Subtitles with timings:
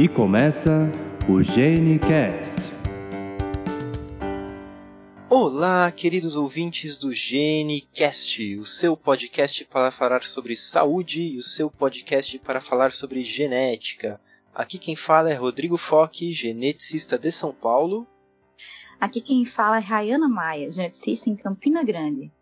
[0.00, 0.90] E começa
[1.28, 2.72] o GeneCast.
[5.28, 11.70] Olá, queridos ouvintes do GeneCast, o seu podcast para falar sobre saúde e o seu
[11.70, 14.18] podcast para falar sobre genética.
[14.54, 18.06] Aqui quem fala é Rodrigo Foque, geneticista de São Paulo.
[18.98, 22.32] Aqui quem fala é Rayana Maia, geneticista em Campina Grande.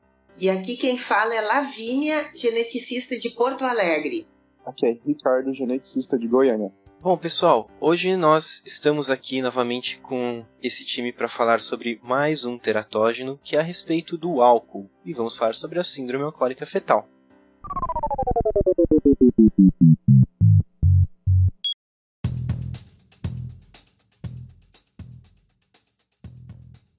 [0.41, 4.29] E aqui quem fala é Lavínia, geneticista de Porto Alegre.
[4.65, 6.73] Aqui é Ricardo, geneticista de Goiânia.
[7.01, 12.59] Bom, pessoal, hoje nós estamos aqui novamente com esse time para falar sobre mais um
[12.59, 17.09] teratógeno, que é a respeito do álcool, e vamos falar sobre a síndrome alcoólica fetal.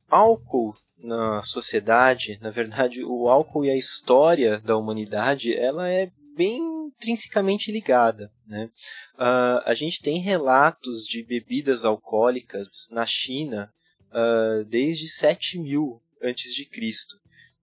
[0.10, 6.88] Álcool na sociedade, na verdade, o álcool e a história da humanidade, ela é bem
[6.88, 8.32] intrinsecamente ligada.
[8.48, 8.72] Né?
[9.16, 13.70] Uh, a gente tem relatos de bebidas alcoólicas na China
[14.08, 17.20] uh, desde 7000 antes de Cristo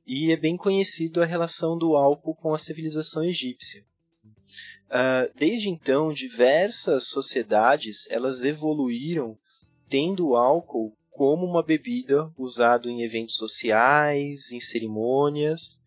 [0.06, 3.82] e é bem conhecido a relação do álcool com a civilização egípcia.
[4.88, 9.38] Uh, desde então, diversas sociedades elas evoluíram
[9.88, 15.80] tendo o álcool como uma bebida usado em eventos sociais, em cerimônias.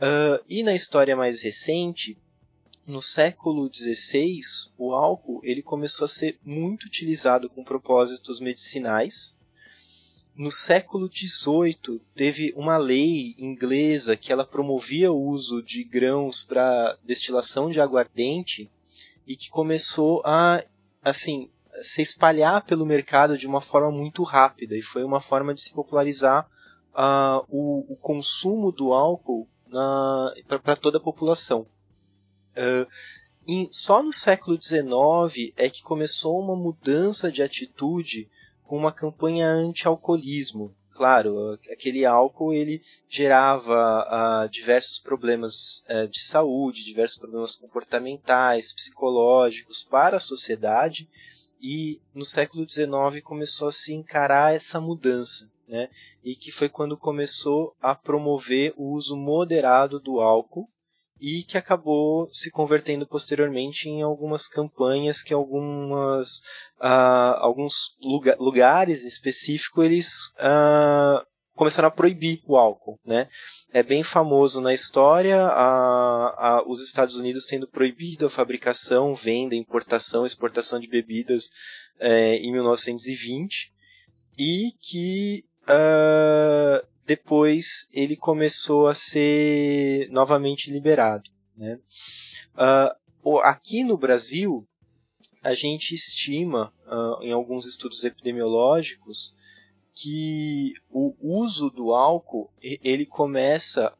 [0.00, 2.16] Uh, e na história mais recente,
[2.86, 4.40] no século XVI,
[4.78, 9.36] o álcool ele começou a ser muito utilizado com propósitos medicinais.
[10.34, 16.96] No século XVIII, teve uma lei inglesa que ela promovia o uso de grãos para
[17.04, 18.70] destilação de aguardente
[19.26, 20.64] e que começou a
[21.02, 21.50] assim
[21.82, 25.72] se espalhar pelo mercado de uma forma muito rápida e foi uma forma de se
[25.72, 26.48] popularizar
[26.92, 31.66] uh, o, o, consumo do álcool para toda a população.
[32.52, 32.86] Uh,
[33.46, 38.28] em, só no século XIX é que começou uma mudança de atitude
[38.62, 40.74] com uma campanha anti-alcoolismo.
[40.92, 49.82] Claro, aquele álcool ele gerava uh, diversos problemas uh, de saúde, diversos problemas comportamentais, psicológicos
[49.82, 51.08] para a sociedade
[51.60, 55.88] e no século XIX começou a se encarar essa mudança, né?
[56.22, 60.68] E que foi quando começou a promover o uso moderado do álcool
[61.20, 66.38] e que acabou se convertendo posteriormente em algumas campanhas que algumas
[66.80, 70.08] uh, alguns lugar, lugares específicos eles
[70.38, 73.28] uh, começaram a proibir o álcool, né?
[73.70, 79.54] É bem famoso na história a, a, os Estados Unidos tendo proibido a fabricação, venda,
[79.54, 81.50] importação, exportação de bebidas
[81.98, 83.70] é, em 1920
[84.38, 91.78] e que uh, depois ele começou a ser novamente liberado, né?
[93.24, 94.66] Uh, aqui no Brasil
[95.42, 99.34] a gente estima uh, em alguns estudos epidemiológicos
[99.94, 103.92] que o uso do álcool ele começa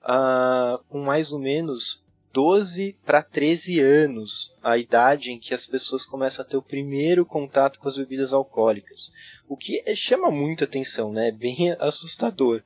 [0.88, 2.02] com mais ou menos
[2.32, 7.26] 12 para 13 anos, a idade em que as pessoas começam a ter o primeiro
[7.26, 9.12] contato com as bebidas alcoólicas.
[9.48, 11.28] O que chama muita atenção, né?
[11.28, 12.62] é bem assustador.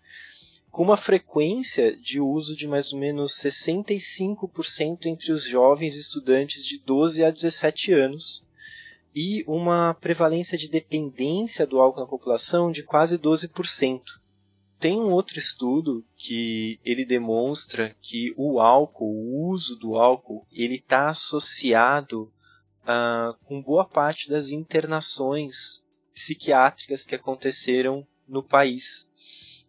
[0.70, 6.78] Com uma frequência de uso de mais ou menos 65% entre os jovens estudantes de
[6.78, 8.44] 12 a 17 anos,
[9.14, 14.00] e uma prevalência de dependência do álcool na população de quase 12%.
[14.84, 20.74] Tem um outro estudo que ele demonstra que o álcool, o uso do álcool, ele
[20.74, 22.30] está associado
[22.82, 29.10] uh, com boa parte das internações psiquiátricas que aconteceram no país.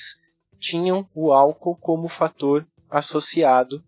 [0.58, 3.84] tinham o álcool como fator associado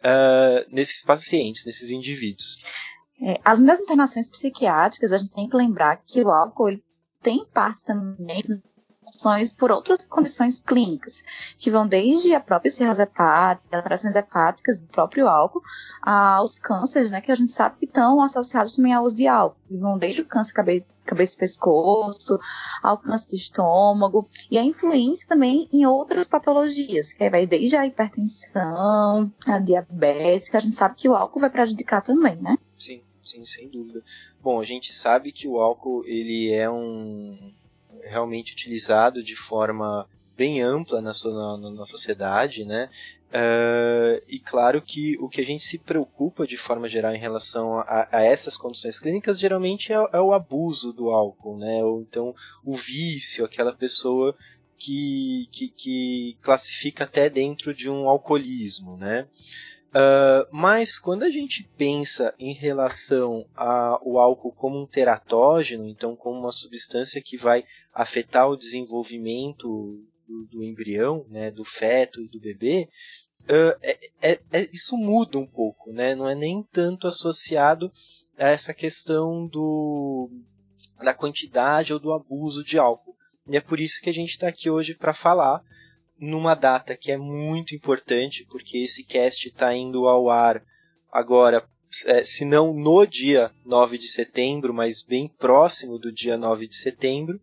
[0.00, 2.56] uh, nesses pacientes, nesses indivíduos.
[3.26, 6.78] É, além das internações psiquiátricas, a gente tem que lembrar que o álcool
[7.22, 8.44] tem parte também
[9.58, 11.22] por outras condições clínicas,
[11.56, 15.62] que vão desde a própria cirrose hepática, alterações hepáticas do próprio álcool,
[16.02, 19.56] aos cânceres, né, que a gente sabe que estão associados também ao uso de álcool,
[19.70, 22.38] e vão desde o câncer cabeça e pescoço,
[22.82, 27.86] ao câncer de estômago, e a influência também em outras patologias, que vai desde a
[27.86, 32.58] hipertensão, a diabetes, que a gente sabe que o álcool vai prejudicar também, né?
[32.78, 33.02] Sim,
[33.34, 34.02] sim, sem dúvida.
[34.40, 37.52] Bom, a gente sabe que o álcool ele é um
[38.04, 42.88] realmente utilizado de forma bem ampla na, na, na sociedade, né?
[43.30, 47.78] Uh, e claro que o que a gente se preocupa de forma geral em relação
[47.78, 51.82] a, a essas condições clínicas geralmente é, é, o abuso do álcool, né?
[51.84, 52.34] Ou então
[52.64, 54.36] o vício, aquela pessoa
[54.76, 59.26] que, que, que classifica até dentro de um alcoolismo, né?
[59.94, 66.40] Uh, mas quando a gente pensa em relação ao álcool como um teratógeno, então como
[66.40, 72.40] uma substância que vai afetar o desenvolvimento do, do embrião, né, do feto e do
[72.40, 72.88] bebê,
[73.44, 76.16] uh, é, é, é, isso muda um pouco, né?
[76.16, 77.92] não é nem tanto associado
[78.36, 80.28] a essa questão do,
[80.98, 83.14] da quantidade ou do abuso de álcool.
[83.46, 85.62] E é por isso que a gente está aqui hoje para falar
[86.18, 90.62] numa data que é muito importante, porque esse cast está indo ao ar
[91.12, 91.64] agora,
[92.06, 96.74] é, se não no dia 9 de setembro, mas bem próximo do dia 9 de
[96.74, 97.40] setembro,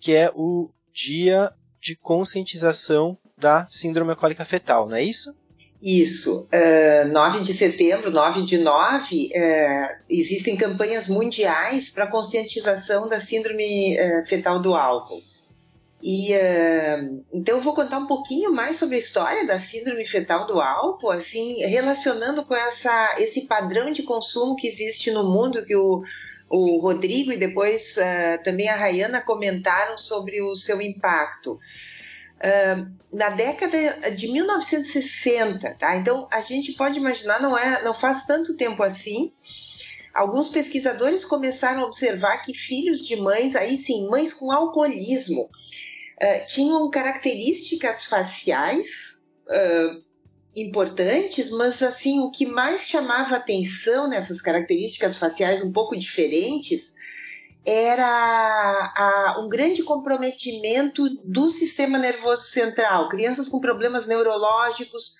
[0.00, 5.34] que é o dia de conscientização da síndrome alcoólica fetal, não é isso?
[5.80, 6.44] Isso.
[6.46, 13.20] Uh, é, 9 de setembro, 9 de 9, uh, existem campanhas mundiais para conscientização da
[13.20, 15.22] síndrome uh, fetal do álcool.
[16.02, 20.46] E uh, então eu vou contar um pouquinho mais sobre a história da síndrome fetal
[20.46, 25.74] do álcool, assim, relacionando com essa, esse padrão de consumo que existe no mundo, que
[25.74, 26.02] o,
[26.48, 31.58] o Rodrigo e depois uh, também a Rayana comentaram sobre o seu impacto.
[32.38, 35.96] Uh, na década de 1960, tá?
[35.96, 39.32] Então a gente pode imaginar, não é, não faz tanto tempo assim.
[40.18, 46.46] Alguns pesquisadores começaram a observar que filhos de mães, aí sim, mães com alcoolismo, uh,
[46.48, 49.16] tinham características faciais
[49.46, 50.02] uh,
[50.56, 56.96] importantes, mas assim o que mais chamava atenção nessas características faciais um pouco diferentes
[57.64, 58.04] era
[58.96, 65.14] a, um grande comprometimento do sistema nervoso central, crianças com problemas neurológicos,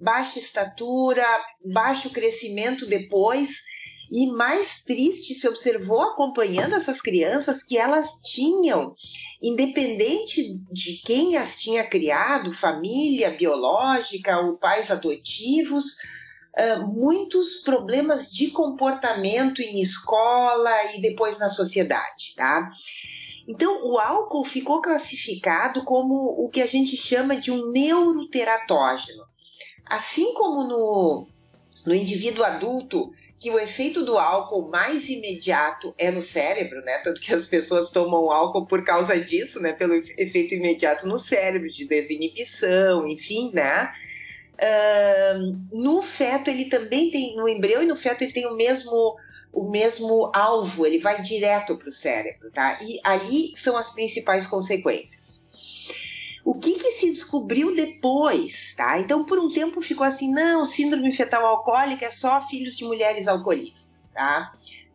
[0.00, 1.26] baixa estatura,
[1.64, 3.50] baixo crescimento depois
[4.10, 8.94] e mais triste se observou acompanhando essas crianças que elas tinham,
[9.42, 15.96] independente de quem as tinha criado, família biológica ou pais adotivos,
[16.92, 22.68] muitos problemas de comportamento em escola e depois na sociedade, tá?
[23.46, 29.22] Então, o álcool ficou classificado como o que a gente chama de um neuroteratógeno.
[29.84, 31.28] Assim como no,
[31.86, 33.10] no indivíduo adulto,
[33.44, 36.96] que o efeito do álcool mais imediato é no cérebro, né?
[37.04, 39.74] Tanto que as pessoas tomam álcool por causa disso, né?
[39.74, 43.92] Pelo efeito imediato no cérebro, de desinibição, enfim, né?
[45.70, 49.14] No feto ele também tem, no embrião e no feto ele tem o mesmo
[49.52, 52.78] o mesmo alvo, ele vai direto para o cérebro, tá?
[52.80, 55.33] E ali são as principais consequências.
[56.44, 58.98] O que, que se descobriu depois, tá?
[58.98, 63.26] Então, por um tempo ficou assim, não, síndrome fetal alcoólica é só filhos de mulheres
[63.26, 64.52] alcoolistas, tá?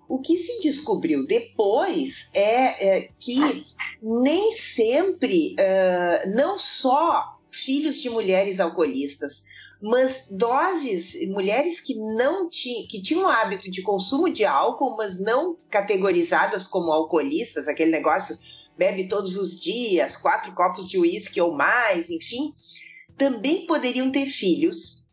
[0.07, 3.65] O que se descobriu depois é, é que
[4.01, 9.43] nem sempre, uh, não só filhos de mulheres alcoolistas,
[9.81, 15.19] mas doses, mulheres que não tinham, que tinham o hábito de consumo de álcool, mas
[15.19, 18.37] não categorizadas como alcoolistas, aquele negócio
[18.79, 22.53] bebe todos os dias, quatro copos de uísque ou mais, enfim,
[23.17, 25.03] também poderiam ter filhos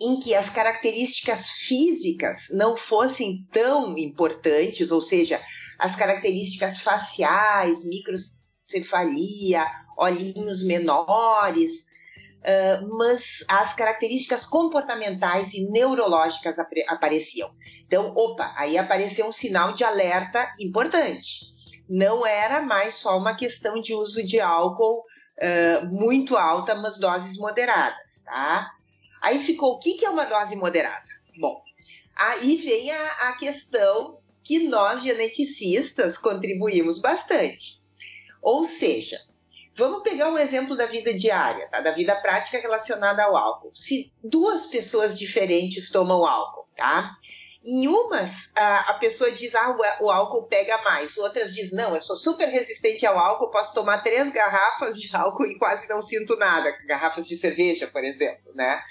[0.00, 5.42] em que as características físicas não fossem tão importantes, ou seja,
[5.76, 9.66] as características faciais, microcefalia,
[9.98, 11.86] olhinhos menores,
[12.42, 17.50] uh, mas as características comportamentais e neurológicas ap apareciam.
[17.86, 21.53] Então, opa, aí apareceu um sinal de alerta importante
[21.88, 25.04] não era mais só uma questão de uso de álcool
[25.38, 28.70] uh, muito alta, mas doses moderadas, tá?
[29.20, 31.06] Aí ficou, o que, que é uma dose moderada?
[31.38, 31.62] Bom,
[32.14, 37.82] aí vem a, a questão que nós geneticistas contribuímos bastante.
[38.42, 39.18] Ou seja,
[39.74, 41.80] vamos pegar um exemplo da vida diária, tá?
[41.80, 43.74] Da vida prática relacionada ao álcool.
[43.74, 47.16] Se duas pessoas diferentes tomam álcool, tá?
[47.64, 51.16] Em umas, a, pessoa diz, ah, o, álcool pega mais.
[51.16, 55.46] Outras diz, não, eu sou super resistente ao álcool, posso tomar três garrafas de álcool
[55.46, 56.70] e quase não sinto nada.
[56.86, 58.82] Garrafas de cerveja, por exemplo, né?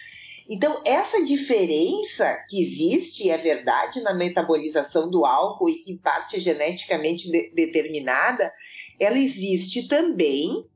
[0.49, 6.39] Então, essa diferença que existe, é verdade, na metabolização do álcool e que parte é
[6.39, 8.51] geneticamente de, determinada,
[8.99, 10.67] ela existe também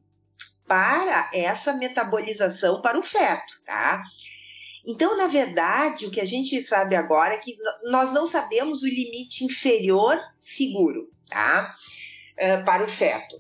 [0.68, 4.02] para essa metabolização para o feto, tá?
[4.86, 8.88] Então, na verdade, o que a gente sabe agora é que nós não sabemos o
[8.88, 11.76] limite inferior seguro, tá?
[12.34, 13.36] Uh, para o feto.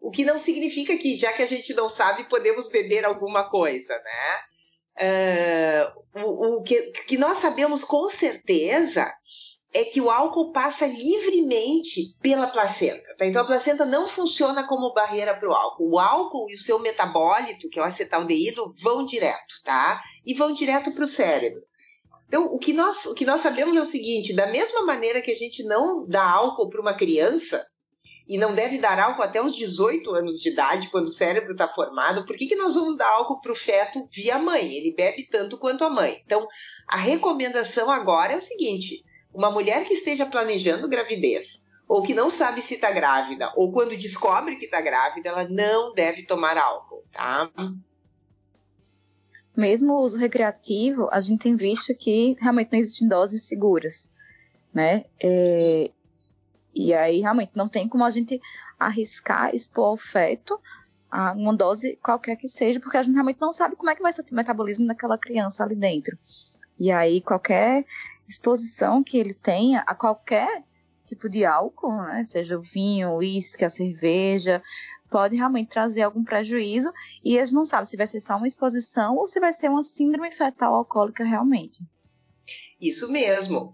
[0.00, 3.94] O que não significa que, já que a gente não sabe, podemos beber alguma coisa,
[3.94, 4.48] né?
[5.00, 9.12] Uh, o, o que, que nós sabemos com certeza
[9.72, 13.14] é que o álcool passa livremente pela placenta.
[13.16, 13.26] Tá?
[13.26, 15.90] Então a placenta não funciona como barreira para o álcool.
[15.92, 20.00] O álcool e o seu metabólito, que é o acetaldeído, vão direto, tá?
[20.24, 21.60] E vão direto para o cérebro.
[22.26, 25.30] Então o que, nós, o que nós sabemos é o seguinte: da mesma maneira que
[25.30, 27.66] a gente não dá álcool para uma criança,
[28.28, 31.66] e não deve dar álcool até os 18 anos de idade, quando o cérebro está
[31.66, 34.74] formado, por que, que nós vamos dar álcool para o feto via mãe?
[34.74, 36.20] Ele bebe tanto quanto a mãe.
[36.26, 36.46] Então,
[36.86, 39.02] a recomendação agora é o seguinte:
[39.38, 43.96] uma mulher que esteja planejando gravidez, ou que não sabe se está grávida, ou quando
[43.96, 47.48] descobre que está grávida, ela não deve tomar álcool, tá?
[49.56, 54.12] Mesmo o uso recreativo, a gente tem visto que realmente não existem doses seguras,
[54.74, 55.04] né?
[55.22, 55.88] É,
[56.74, 58.40] e aí realmente não tem como a gente
[58.76, 60.60] arriscar expor ao feto
[61.08, 64.02] a uma dose qualquer que seja, porque a gente realmente não sabe como é que
[64.02, 66.18] vai ser o metabolismo daquela criança ali dentro.
[66.76, 67.86] E aí qualquer
[68.28, 70.62] exposição que ele tenha a qualquer
[71.06, 74.62] tipo de álcool, né, seja o vinho, o uísque, a cerveja,
[75.10, 76.92] pode realmente trazer algum prejuízo
[77.24, 79.82] e eles não sabem se vai ser só uma exposição ou se vai ser uma
[79.82, 81.80] síndrome fetal alcoólica realmente.
[82.80, 83.72] Isso mesmo.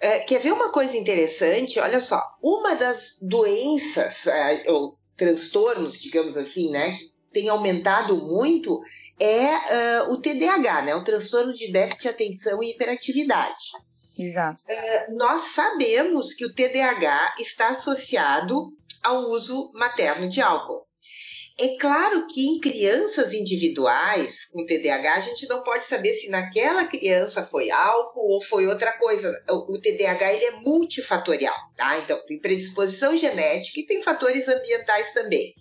[0.00, 1.78] É, quer ver uma coisa interessante?
[1.78, 8.80] Olha só, uma das doenças é, ou transtornos, digamos assim, né, que tem aumentado muito
[9.20, 13.70] é uh, o TDAH, né, o transtorno de déficit de atenção e hiperatividade.
[14.18, 14.62] Exato.
[14.68, 20.86] Uh, nós sabemos que o TDAH está associado ao uso materno de álcool.
[21.58, 26.86] É claro que em crianças individuais com TDAH, a gente não pode saber se naquela
[26.86, 29.30] criança foi álcool ou foi outra coisa.
[29.50, 31.98] O TDAH ele é multifatorial, tá?
[31.98, 35.54] Então, tem predisposição genética e tem fatores ambientais também.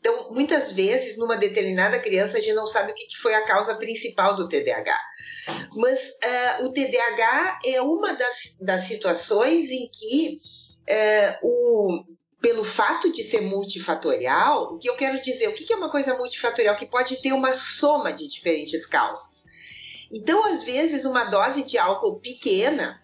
[0.00, 3.74] Então, muitas vezes, numa determinada criança, a gente não sabe o que foi a causa
[3.74, 4.98] principal do TDAH.
[5.76, 10.38] Mas uh, o TDAH é uma das, das situações em que
[10.88, 12.04] uh, o,
[12.40, 16.16] pelo fato de ser multifatorial, o que eu quero dizer, o que é uma coisa
[16.16, 16.76] multifatorial?
[16.76, 19.44] Que pode ter uma soma de diferentes causas.
[20.10, 23.02] Então, às vezes, uma dose de álcool pequena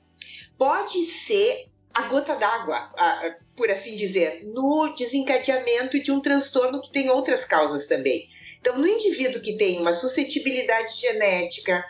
[0.57, 2.91] pode ser a gota d'água,
[3.57, 8.29] por assim dizer, no desencadeamento de um transtorno que tem outras causas também.
[8.61, 11.85] Então, no indivíduo que tem uma suscetibilidade genética,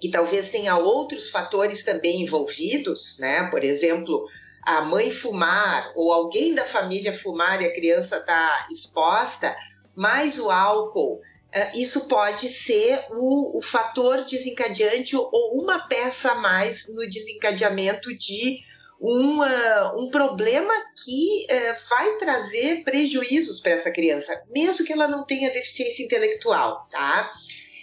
[0.00, 3.48] que talvez tenha outros fatores também envolvidos, né?
[3.50, 4.26] Por exemplo,
[4.62, 9.54] a mãe fumar ou alguém da família fumar e a criança está exposta,
[9.94, 11.20] mais o álcool,
[11.52, 18.16] eh, isso pode ser o, o, fator desencadeante ou uma peça a mais no desencadeamento
[18.16, 18.60] de
[19.00, 25.08] um, uh, um problema que uh, vai trazer prejuízos para essa criança, mesmo que ela
[25.08, 27.32] não tenha deficiência intelectual, tá?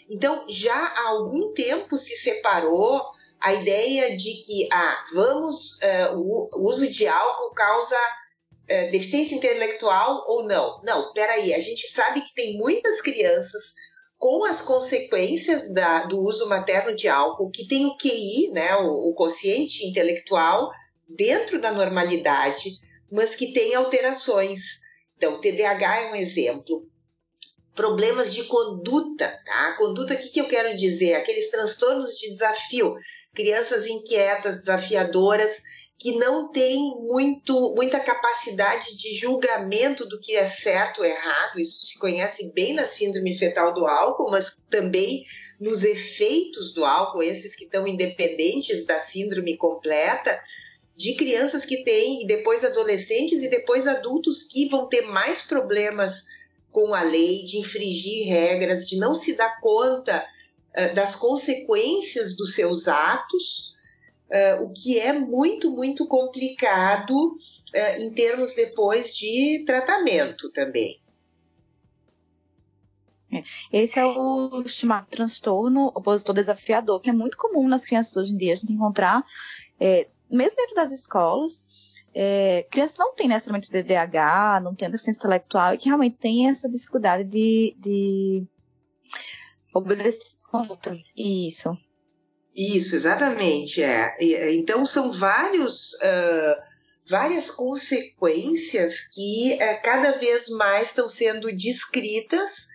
[0.09, 3.03] Então, já há algum tempo se separou
[3.39, 10.23] a ideia de que ah, vamos, uh, o uso de álcool causa uh, deficiência intelectual
[10.27, 10.81] ou não.
[10.83, 13.73] Não, peraí, a gente sabe que tem muitas crianças
[14.17, 19.09] com as consequências da, do uso materno de álcool, que tem o QI, né, o,
[19.09, 20.71] o consciente intelectual,
[21.07, 22.71] dentro da normalidade,
[23.11, 24.79] mas que tem alterações.
[25.15, 26.87] Então, TDAH é um exemplo
[27.77, 29.75] problemas de conduta, tá?
[29.77, 31.13] Conduta, o que, que eu quero dizer?
[31.13, 32.95] Aqueles transtornos de desafio,
[33.35, 35.61] crianças inquietas, desafiadoras,
[35.99, 41.59] que não têm muito, muita capacidade de julgamento do que é certo ou errado.
[41.59, 45.23] Isso se conhece bem na síndrome fetal do álcool, mas também
[45.59, 50.39] nos efeitos do álcool, esses que estão independentes da síndrome completa,
[50.97, 56.25] de crianças que têm, e depois adolescentes e depois adultos que vão ter mais problemas
[56.71, 60.25] com a lei, de infringir regras, de não se dar conta
[60.75, 63.75] uh, das consequências dos seus atos,
[64.31, 70.99] uh, o que é muito, muito complicado uh, em termos depois de tratamento também.
[73.31, 78.33] É, esse é o chamado transtorno opositor desafiador, que é muito comum nas crianças hoje
[78.33, 79.23] em dia a gente encontrar,
[79.79, 81.65] é, mesmo dentro das escolas,
[82.13, 86.69] é, crianças não têm necessariamente DDH, não têm deficiência intelectual e que realmente têm essa
[86.69, 88.43] dificuldade de, de
[89.73, 91.11] obedecer condutas.
[91.15, 91.77] Isso.
[92.55, 93.83] Isso, exatamente.
[93.83, 94.15] É.
[94.55, 96.55] Então são vários, uh,
[97.07, 102.67] várias consequências que uh, cada vez mais estão sendo descritas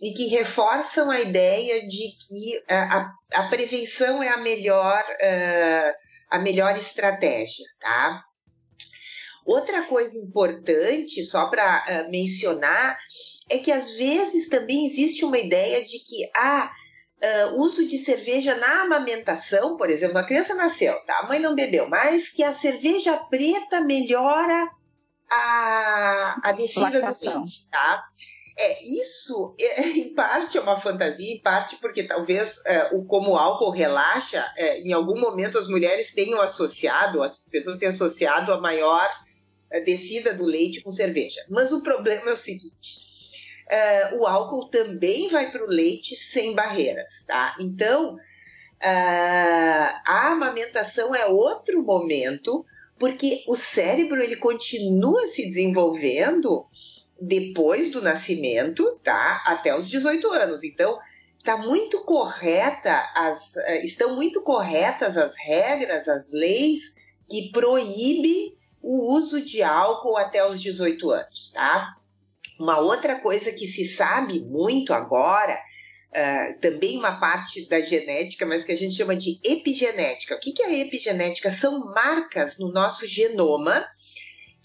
[0.00, 6.38] e que reforçam a ideia de que a, a prevenção é a melhor, uh, a
[6.38, 8.24] melhor estratégia, tá?
[9.44, 12.98] Outra coisa importante, só para uh, mencionar,
[13.48, 16.70] é que às vezes também existe uma ideia de que ah,
[17.22, 21.20] uh, uso de cerveja na amamentação, por exemplo, a criança nasceu, tá?
[21.20, 24.70] A mãe não bebeu, mas que a cerveja preta melhora
[25.30, 28.04] a, a descida do leite, tá?
[28.60, 33.30] É, isso, é, em parte, é uma fantasia, em parte porque talvez é, o como
[33.30, 38.52] o álcool relaxa, é, em algum momento as mulheres tenham associado, as pessoas tenham associado
[38.52, 39.08] a maior
[39.70, 41.40] é, descida do leite com cerveja.
[41.48, 42.96] Mas o problema é o seguinte:
[43.70, 47.54] é, o álcool também vai para o leite sem barreiras, tá?
[47.60, 48.16] Então,
[48.80, 52.64] a amamentação é outro momento,
[52.96, 56.64] porque o cérebro ele continua se desenvolvendo
[57.20, 59.42] depois do nascimento, tá?
[59.44, 60.62] Até os 18 anos.
[60.62, 60.98] Então,
[61.44, 66.94] tá muito correta as eh, estão muito corretas as regras, as leis
[67.28, 71.94] que proíbem o uso de álcool até os 18 anos, tá?
[72.58, 75.58] Uma outra coisa que se sabe muito agora,
[76.10, 80.34] uh, também uma parte da genética, mas que a gente chama de epigenética.
[80.34, 81.50] O que, que é epigenética?
[81.50, 83.86] São marcas no nosso genoma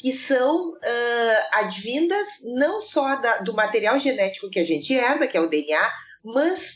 [0.03, 5.37] que são uh, advindas não só da, do material genético que a gente herda, que
[5.37, 5.89] é o DNA,
[6.21, 6.75] mas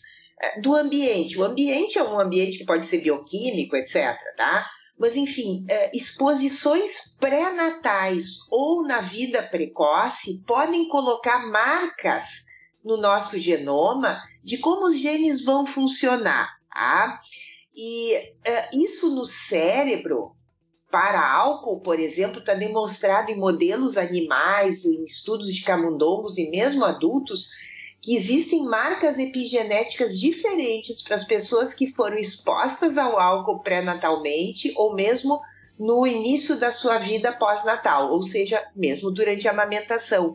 [0.55, 1.37] uh, do ambiente.
[1.37, 4.17] O ambiente é um ambiente que pode ser bioquímico, etc.
[4.37, 4.65] Tá?
[4.97, 12.45] Mas, enfim, uh, exposições pré-natais ou na vida precoce podem colocar marcas
[12.81, 16.55] no nosso genoma de como os genes vão funcionar.
[16.73, 17.19] Tá?
[17.75, 18.33] E
[18.71, 20.36] isso no cérebro
[20.89, 26.85] para álcool, por exemplo, está demonstrado em modelos animais, em estudos de camundongos e mesmo
[26.85, 27.49] adultos,
[28.01, 34.95] que existem marcas epigenéticas diferentes para as pessoas que foram expostas ao álcool pré-natalmente ou
[34.95, 35.41] mesmo
[35.77, 40.33] no início da sua vida pós-natal, ou seja, mesmo durante a amamentação.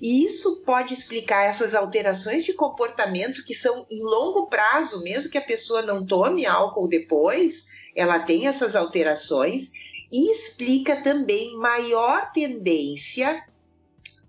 [0.00, 5.38] E isso pode explicar essas alterações de comportamento que são em longo prazo, mesmo que
[5.38, 9.70] a pessoa não tome álcool depois, ela tem essas alterações
[10.10, 13.44] e explica também maior tendência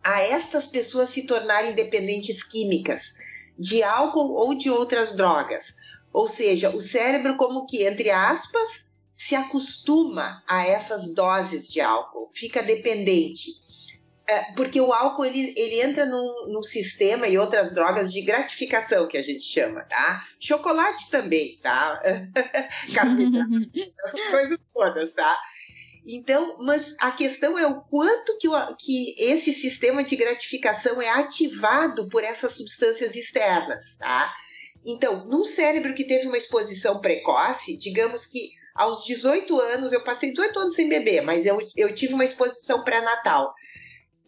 [0.04, 3.14] a estas pessoas se tornarem dependentes químicas
[3.58, 5.76] de álcool ou de outras drogas.
[6.14, 12.30] Ou seja, o cérebro como que entre aspas se acostuma a essas doses de álcool,
[12.34, 13.52] fica dependente.
[14.30, 19.08] É, porque o álcool ele, ele entra num, num, sistema e outras drogas de gratificação
[19.08, 20.26] que a gente chama, tá?
[20.38, 22.00] Chocolate também, tá?
[24.06, 25.38] essas coisas todas, tá?
[26.10, 31.10] Então, mas a questão é o quanto que, o, que esse sistema de gratificação é
[31.10, 34.34] ativado por essas substâncias externas, tá?
[34.86, 40.32] Então, num cérebro que teve uma exposição precoce, digamos que aos 18 anos, eu passei
[40.32, 43.54] 18 anos sem beber, mas eu, eu tive uma exposição pré-natal.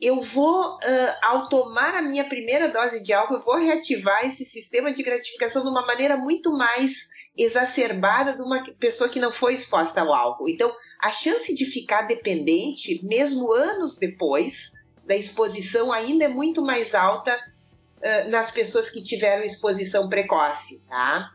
[0.01, 0.79] Eu vou, uh,
[1.21, 5.62] ao tomar a minha primeira dose de álcool, eu vou reativar esse sistema de gratificação
[5.62, 10.47] de uma maneira muito mais exacerbada de uma pessoa que não foi exposta ao álcool.
[10.47, 14.71] Então, a chance de ficar dependente, mesmo anos depois
[15.05, 21.33] da exposição, ainda é muito mais alta uh, nas pessoas que tiveram exposição precoce, tá?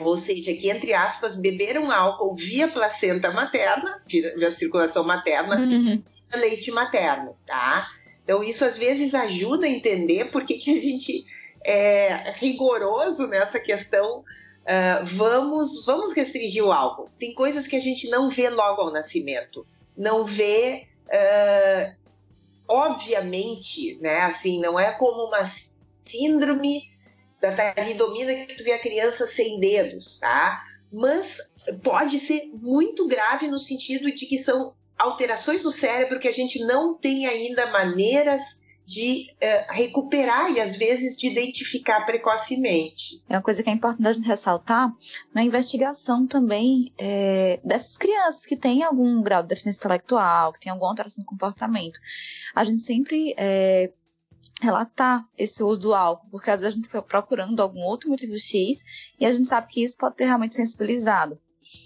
[0.00, 6.02] Ou seja, que, entre aspas, beberam álcool via placenta materna, via circulação materna, uhum.
[6.34, 7.90] leite materno, tá?
[8.28, 11.24] Então, isso às vezes ajuda a entender por que, que a gente
[11.64, 14.22] é rigoroso nessa questão
[14.68, 17.08] Uh, vamos, vamos restringir o álcool.
[17.18, 19.66] Tem coisas que a gente não vê logo ao nascimento.
[19.96, 21.96] Não vê, uh,
[22.68, 24.20] obviamente, né?
[24.24, 25.50] Assim, não é como uma
[26.04, 26.82] síndrome
[27.40, 30.62] da talidomida que tu vê a criança sem dedos, tá?
[30.92, 31.38] Mas
[31.82, 36.58] pode ser muito grave no sentido de que são alterações no cérebro que a gente
[36.64, 38.58] não tem ainda maneiras
[38.88, 43.22] de uh, recuperar e às vezes de identificar precocemente.
[43.28, 44.90] É uma coisa que é importante ressaltar
[45.34, 50.72] na investigação também é, dessas crianças que têm algum grau de deficiência intelectual, que têm
[50.72, 52.00] alguma alteração de comportamento.
[52.54, 53.92] A gente sempre é,
[54.62, 58.38] relatar esse uso do álcool, porque às vezes a gente fica procurando algum outro motivo
[58.38, 58.82] X
[59.20, 61.38] e a gente sabe que isso pode ter realmente sensibilizado.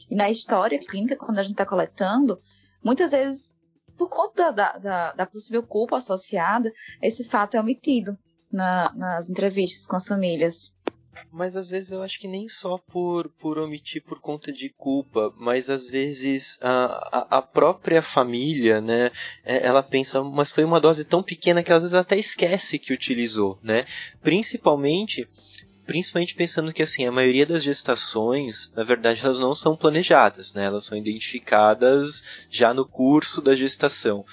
[0.08, 2.40] E na história clínica, quando a gente está coletando,
[2.84, 3.54] muitas vezes
[3.96, 8.16] por conta da, da, da possível culpa associada, esse fato é omitido
[8.50, 10.74] na, nas entrevistas com as famílias.
[11.30, 15.32] Mas às vezes eu acho que nem só por, por omitir por conta de culpa,
[15.36, 19.10] mas às vezes a, a, própria família, né,
[19.44, 22.94] é, ela pensa, mas foi uma dose tão pequena que às vezes até esquece que
[22.94, 23.84] utilizou, né?
[24.22, 25.28] Principalmente
[25.86, 30.64] principalmente pensando que assim a maioria das gestações na verdade elas não são planejadas né
[30.64, 34.24] elas são identificadas já no curso da gestação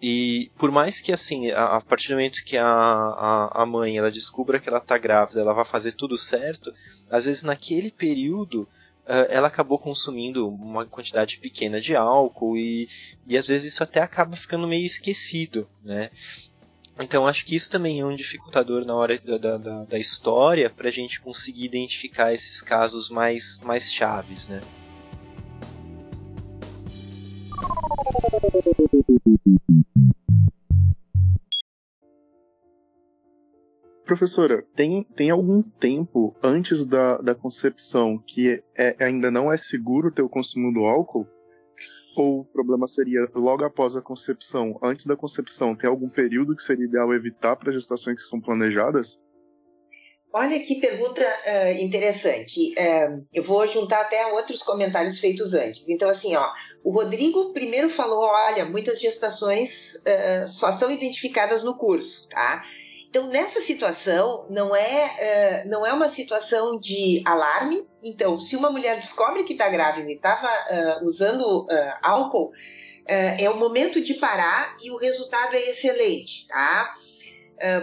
[0.00, 4.10] e por mais que assim, a, partir do momento que a, a, a, mãe ela
[4.10, 6.72] descubra que ela está grávida, ela vai fazer tudo certo,
[7.10, 8.68] às vezes naquele período
[9.06, 12.88] uh, ela acabou consumindo uma quantidade pequena de álcool e,
[13.26, 16.10] e às vezes isso até acaba ficando meio esquecido, né?
[16.98, 20.88] Então acho que isso também é um dificultador na hora da, da, da história para
[20.88, 24.62] a gente conseguir identificar esses casos mais, mais chaves, né?
[34.06, 39.56] Professora, tem, tem algum tempo antes da, da concepção que é, é, ainda não é
[39.56, 41.26] seguro ter o consumo do álcool?
[42.16, 44.78] Ou o problema seria logo após a concepção?
[44.82, 49.20] Antes da concepção, tem algum período que seria ideal evitar para gestações que são planejadas?
[50.32, 52.72] Olha que pergunta uh, interessante.
[52.72, 55.88] Uh, eu vou juntar até outros comentários feitos antes.
[55.88, 56.46] Então, assim, ó,
[56.82, 62.64] o Rodrigo primeiro falou: olha, muitas gestações uh, só são identificadas no curso, tá?
[63.16, 67.88] Então, nessa situação, não é, não é uma situação de alarme.
[68.04, 70.50] Então, se uma mulher descobre que está grávida e estava
[71.02, 71.66] usando
[72.02, 72.52] álcool,
[73.06, 76.92] é o momento de parar e o resultado é excelente, tá?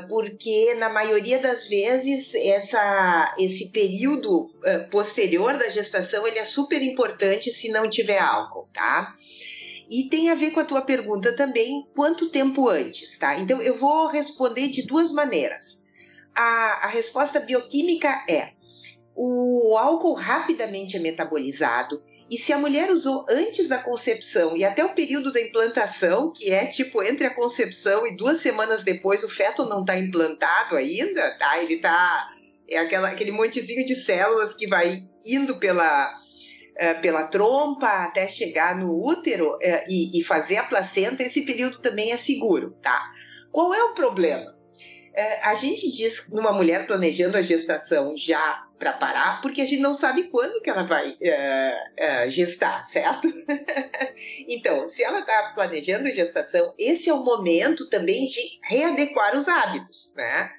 [0.08, 6.80] Porque na maioria das vezes essa, esse período uh, posterior da gestação ele é super
[6.84, 9.15] importante se não tiver álcool, tá?
[9.89, 13.38] E tem a ver com a tua pergunta também, quanto tempo antes, tá?
[13.39, 15.82] Então eu vou responder de duas maneiras.
[16.36, 18.54] A, a resposta bioquímica é:
[19.15, 22.02] o álcool rapidamente é metabolizado,
[22.34, 26.52] e se a mulher usou antes da concepção e até o período da implantação, que
[26.52, 31.38] é tipo entre a concepção e duas semanas depois, o feto não está implantado ainda,
[31.38, 31.62] tá?
[31.62, 32.30] Ele tá.
[32.67, 36.12] É aquela, aquele montezinho de células que vai indo pela,
[37.02, 42.12] pela trompa até chegar no útero uh, e, e fazer a placenta, esse período também
[42.12, 43.12] é seguro, tá?
[43.52, 44.52] Qual é o problema?
[44.52, 49.82] Uh, a gente diz numa mulher planejando a gestação já para parar, porque a gente
[49.82, 51.16] não sabe quando que ela vai
[52.28, 53.32] gestar, certo?
[54.50, 59.48] então, se ela está planejando a gestação, esse é o momento também de readequar os
[59.48, 60.52] hábitos, né?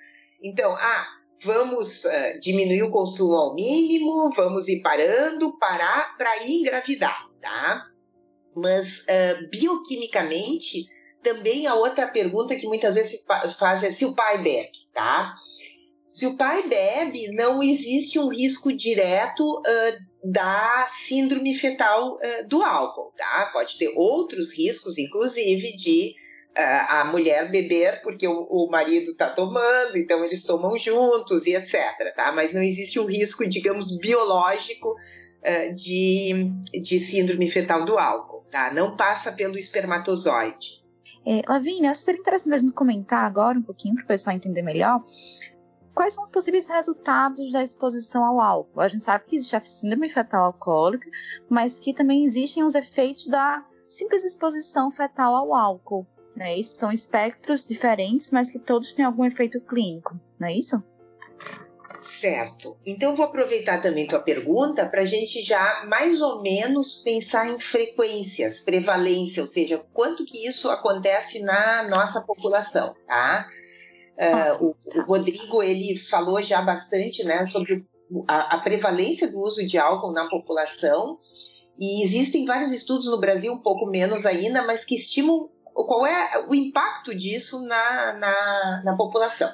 [0.42, 1.06] Então, ah,
[1.44, 7.86] vamos uh, diminuir o consumo ao mínimo, vamos ir parando, parar para ir engravidar, tá?
[8.56, 9.04] Mas
[9.50, 10.86] bioquimicamente,
[11.24, 13.26] também a outra pergunta que muitas vezes se
[13.58, 15.34] faz é se o pai bebe, tá?
[16.14, 22.62] Se o pai bebe, não existe um risco direto uh, da síndrome fetal uh, do
[22.62, 23.50] álcool, tá?
[23.52, 26.23] Pode ter outros riscos, inclusive de uh,
[26.56, 32.14] a mulher beber porque o, o marido está tomando, então eles tomam juntos e etc,
[32.14, 32.30] tá?
[32.32, 34.94] Mas não existe um risco, digamos, biológico
[35.74, 38.72] de, de síndrome fetal do álcool, tá?
[38.72, 40.82] Não passa pelo espermatozoide.
[41.26, 44.36] É, Lavínia, acho que seria interessante a gente comentar agora um pouquinho para o pessoal
[44.36, 45.02] entender melhor
[45.94, 48.80] quais são os possíveis resultados da exposição ao álcool?
[48.80, 51.08] A gente sabe que existe a síndrome fetal alcoólica,
[51.48, 56.06] mas que também existem os efeitos da simples exposição fetal ao álcool.
[56.36, 56.58] Né?
[56.58, 60.82] Isso são espectros diferentes, mas que todos têm algum efeito clínico, não é isso?
[62.00, 62.76] Certo.
[62.84, 67.58] Então vou aproveitar também tua pergunta para a gente já mais ou menos pensar em
[67.58, 73.48] frequências, prevalência, ou seja, quanto que isso acontece na nossa população, tá?
[74.16, 77.84] Uh, o, o, Rodrigo ele falou já bastante né, sobre
[78.28, 81.18] a, a, prevalência do uso de álcool na população
[81.80, 86.46] e existem vários estudos no Brasil, um pouco menos ainda, mas que estimam qual é
[86.48, 89.52] o impacto disso na, na, na população.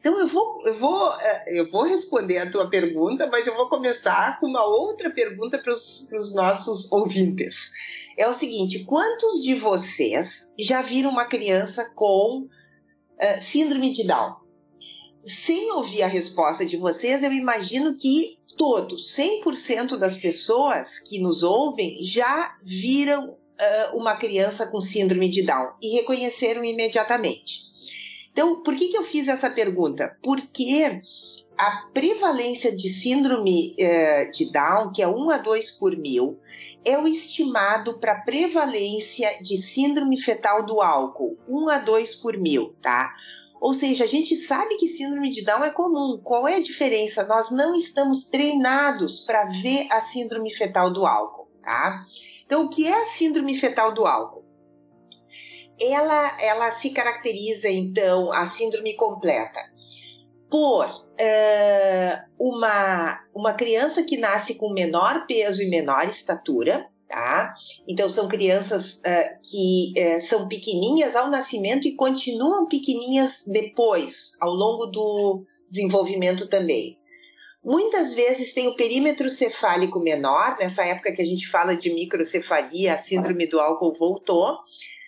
[0.00, 3.68] Então eu vou, eu, vou, é, eu vou responder a tua pergunta, mas eu vou
[3.68, 7.70] começar com uma outra pergunta para os nossos ouvintes.
[8.16, 12.48] É o seguinte: quantos de vocês já viram uma criança com
[13.20, 14.36] eh, síndrome de Down.
[15.26, 21.42] Sem ouvir a resposta de vocês, eu imagino que todos, 100% das pessoas que nos
[21.42, 27.68] ouvem já viram uh, uma criança com síndrome de Down e reconheceram imediatamente.
[28.32, 30.16] Então, por que, que eu fiz essa pergunta?
[30.22, 31.02] Porque
[31.58, 36.38] a prevalência de síndrome uh, de Down, que é 1 a 2 por mil,
[36.84, 42.74] é o estimado para prevalência de síndrome fetal do álcool, 1 a 2 por mil,
[42.80, 43.14] tá?
[43.60, 46.18] Ou seja, a gente sabe que síndrome de Down é comum.
[46.24, 47.26] Qual é a diferença?
[47.26, 52.02] Nós não estamos treinados para ver a síndrome fetal do álcool, tá?
[52.50, 54.44] Então, o que é a síndrome fetal do álcool?
[55.80, 59.60] Ela, ela se caracteriza, então, a síndrome completa,
[60.50, 67.54] por uh, uma, uma criança que nasce com menor peso e menor estatura, tá?
[67.86, 74.50] Então são crianças uh, que uh, são pequeninhas ao nascimento e continuam pequeninhas depois, ao
[74.50, 76.99] longo do desenvolvimento também.
[77.62, 82.94] Muitas vezes tem o perímetro cefálico menor, nessa época que a gente fala de microcefalia,
[82.94, 84.58] a síndrome do álcool voltou,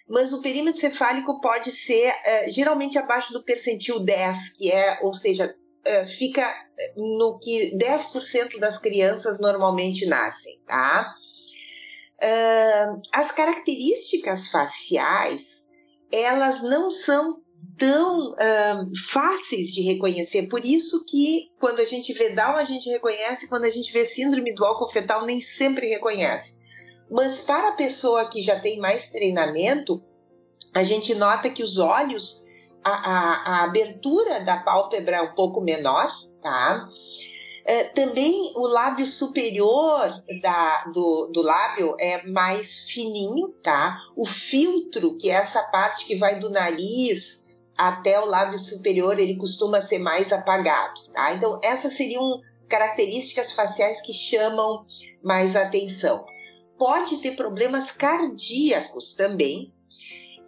[0.06, 5.14] mas o perímetro cefálico pode ser uh, geralmente abaixo do percentil 10, que é, ou
[5.14, 5.54] seja,
[5.86, 6.54] uh, fica
[6.96, 11.14] no que 10% das crianças normalmente nascem, tá?
[13.12, 15.64] As características faciais,
[16.12, 17.42] elas não são
[17.78, 20.48] tão uh, fáceis de reconhecer.
[20.48, 24.04] Por isso que quando a gente vê Down, a gente reconhece, quando a gente vê
[24.04, 26.56] síndrome do álcool fetal, nem sempre reconhece.
[27.10, 30.02] Mas para a pessoa que já tem mais treinamento,
[30.74, 32.46] a gente nota que os olhos,
[32.82, 36.88] a, a, a abertura da pálpebra é um pouco menor, tá?
[37.64, 44.00] É, também o lábio superior da, do, do lábio é mais fininho, tá?
[44.16, 47.41] O filtro, que é essa parte que vai do nariz
[47.76, 51.32] até o lábio superior, ele costuma ser mais apagado, tá?
[51.32, 54.84] Então, essas seriam características faciais que chamam
[55.22, 56.24] mais atenção.
[56.78, 59.72] Pode ter problemas cardíacos também.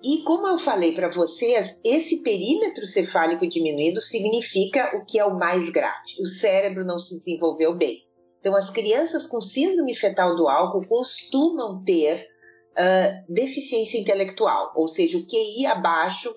[0.02, 5.38] E como eu falei para vocês, esse perímetro cefálico diminuído significa o que é o
[5.38, 6.20] mais grave.
[6.20, 8.04] O cérebro não se desenvolveu bem.
[8.40, 12.26] Então, as crianças com síndrome fetal do álcool costumam ter
[12.72, 16.34] uh, deficiência intelectual, ou seja, o QI abaixo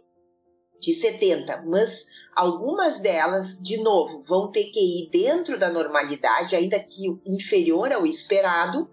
[0.80, 6.80] de 70, mas algumas delas, de novo, vão ter que ir dentro da normalidade, ainda
[6.80, 8.90] que inferior ao esperado,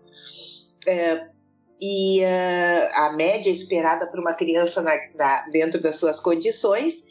[0.86, 1.28] é,
[1.80, 7.04] e uh, a média esperada para uma criança na, na, dentro das suas condições,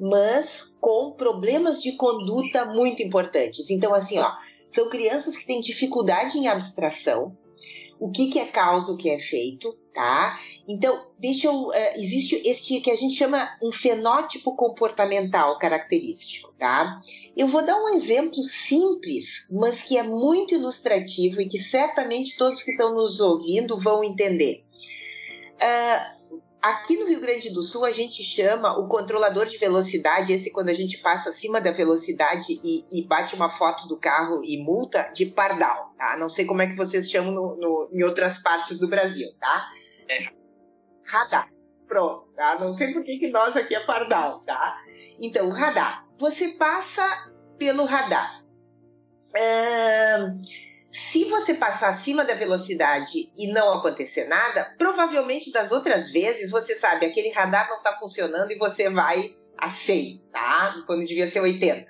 [0.00, 3.70] mas com problemas de conduta muito importantes.
[3.70, 4.32] Então, assim, ó,
[4.68, 7.36] são crianças que têm dificuldade em abstração,
[7.98, 10.38] o que, que é causa, o que é feito, tá?
[10.66, 11.68] Então, deixa eu.
[11.68, 17.00] Uh, existe este que a gente chama um fenótipo comportamental característico, tá?
[17.36, 22.62] Eu vou dar um exemplo simples, mas que é muito ilustrativo e que certamente todos
[22.62, 24.64] que estão nos ouvindo vão entender.
[25.54, 26.17] Uh,
[26.68, 30.68] Aqui no Rio Grande do Sul, a gente chama o controlador de velocidade, esse quando
[30.68, 35.10] a gente passa acima da velocidade e, e bate uma foto do carro e multa,
[35.14, 36.14] de pardal, tá?
[36.18, 39.70] Não sei como é que vocês chamam no, no, em outras partes do Brasil, tá?
[40.10, 40.28] É.
[41.06, 41.48] Radar.
[41.86, 42.58] Pronto, tá?
[42.58, 44.78] Não sei por que, que nós aqui é pardal, tá?
[45.18, 46.06] Então, radar.
[46.18, 48.44] Você passa pelo radar.
[50.90, 56.76] Se você passar acima da velocidade e não acontecer nada, provavelmente das outras vezes você
[56.76, 60.82] sabe aquele radar não está funcionando e você vai a 100, tá?
[60.86, 61.86] Quando devia ser 80.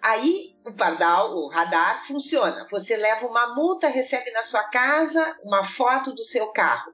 [0.00, 2.66] Aí o pardal, o radar funciona.
[2.70, 6.92] Você leva uma multa, recebe na sua casa uma foto do seu carro.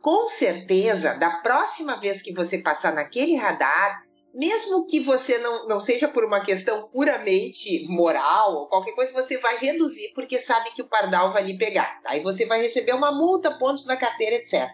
[0.00, 4.03] Com certeza, da próxima vez que você passar naquele radar,
[4.34, 9.38] mesmo que você não, não seja por uma questão puramente moral ou qualquer coisa, você
[9.38, 12.00] vai reduzir porque sabe que o pardal vai lhe pegar.
[12.04, 14.68] Aí você vai receber uma multa, pontos na carteira, etc.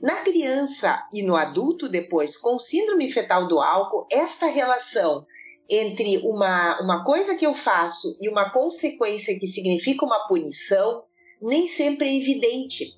[0.00, 5.26] Na criança e no adulto depois com síndrome fetal do álcool, esta relação
[5.68, 11.04] entre uma, uma coisa que eu faço e uma consequência que significa uma punição
[11.40, 12.94] nem sempre é evidente.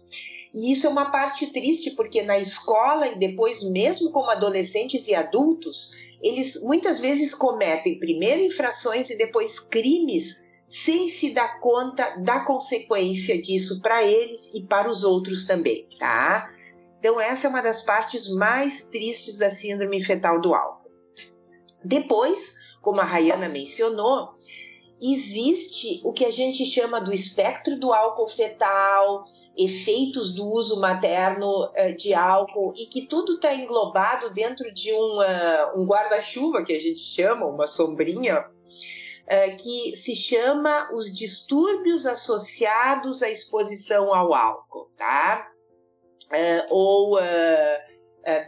[0.54, 5.14] E isso é uma parte triste, porque na escola e depois, mesmo como adolescentes e
[5.14, 12.44] adultos, eles muitas vezes cometem primeiro infrações e depois crimes sem se dar conta da
[12.44, 16.48] consequência disso para eles e para os outros também, tá?
[16.98, 20.90] Então, essa é uma das partes mais tristes da síndrome fetal do álcool.
[21.82, 24.30] Depois, como a Rayana mencionou,
[25.02, 29.24] existe o que a gente chama do espectro do álcool fetal,
[29.56, 35.72] efeitos do uso materno uh, de álcool e que tudo está englobado dentro de uma,
[35.76, 43.22] um guarda-chuva que a gente chama, uma sombrinha, uh, que se chama os distúrbios associados
[43.22, 45.46] à exposição ao álcool, tá?
[46.70, 47.18] Ou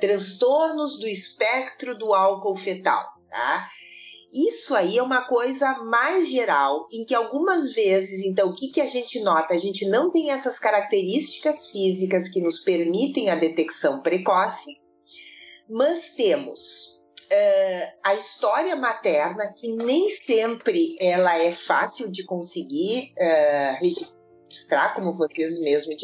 [0.00, 3.66] transtornos do espectro do álcool fetal, tá?
[4.32, 8.80] Isso aí é uma coisa mais geral, em que algumas vezes, então, o que, que
[8.80, 9.52] a gente nota?
[9.52, 14.80] A gente não tem essas características físicas que nos permitem a detecção precoce,
[15.68, 23.78] mas temos uh, a história materna, que nem sempre ela é fácil de conseguir uh,
[23.82, 25.96] registrar, como vocês mesmos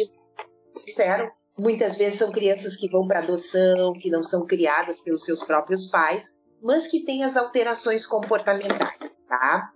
[0.85, 1.31] disseram.
[1.59, 5.87] Muitas vezes são crianças que vão para adoção, que não são criadas pelos seus próprios
[5.87, 9.71] pais, mas que têm as alterações comportamentais, tá?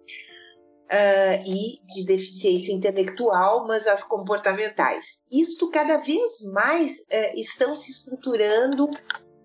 [0.91, 5.23] Uh, e de deficiência intelectual, mas as comportamentais.
[5.33, 8.89] Isto cada vez mais uh, estão se estruturando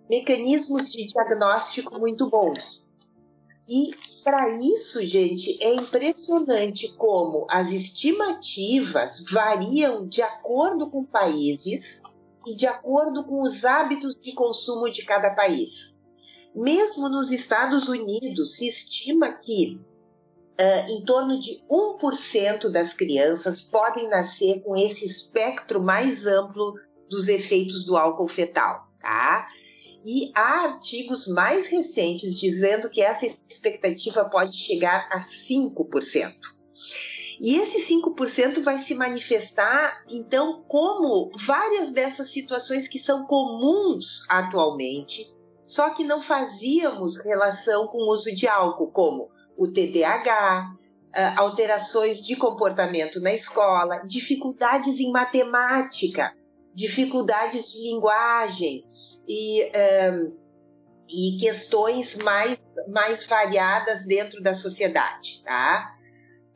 [0.10, 2.88] mecanismos de diagnóstico muito bons.
[3.69, 3.91] E
[4.23, 12.02] para isso, gente, é impressionante como as estimativas variam de acordo com países
[12.45, 15.93] e de acordo com os hábitos de consumo de cada país.
[16.58, 19.80] Mesmo nos Estados Unidos, se estima que
[20.60, 26.74] uh, em torno de 1% das crianças podem nascer com esse espectro mais amplo
[27.08, 29.48] dos efeitos do álcool fetal, tá?
[30.04, 36.34] E há artigos mais recentes dizendo que essa expectativa pode chegar a 5%.
[37.39, 45.32] E esse 5% vai se manifestar, então, como várias dessas situações que são comuns atualmente,
[45.67, 50.71] só que não fazíamos relação com o uso de álcool, como o TDAH,
[51.36, 56.34] alterações de comportamento na escola, dificuldades em matemática,
[56.73, 58.86] dificuldades de linguagem
[59.27, 59.71] e,
[60.13, 60.38] um,
[61.10, 65.97] e questões mais, mais variadas dentro da sociedade, tá?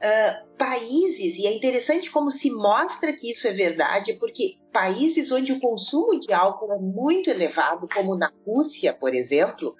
[0.02, 5.54] Uh, países, e é interessante como se mostra que isso é verdade, porque países onde
[5.54, 9.76] o consumo de álcool é muito elevado, como na Rússia, por exemplo,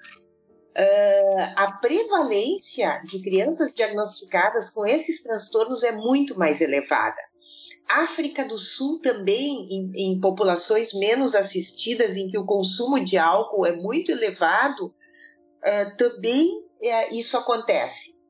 [0.76, 7.20] uh, a prevalência de crianças diagnosticadas com esses transtornos é muito mais elevada.
[7.88, 13.66] África do Sul também, em, em populações menos assistidas, em que o consumo de álcool
[13.66, 18.21] é muito elevado, uh, também uh, isso acontece.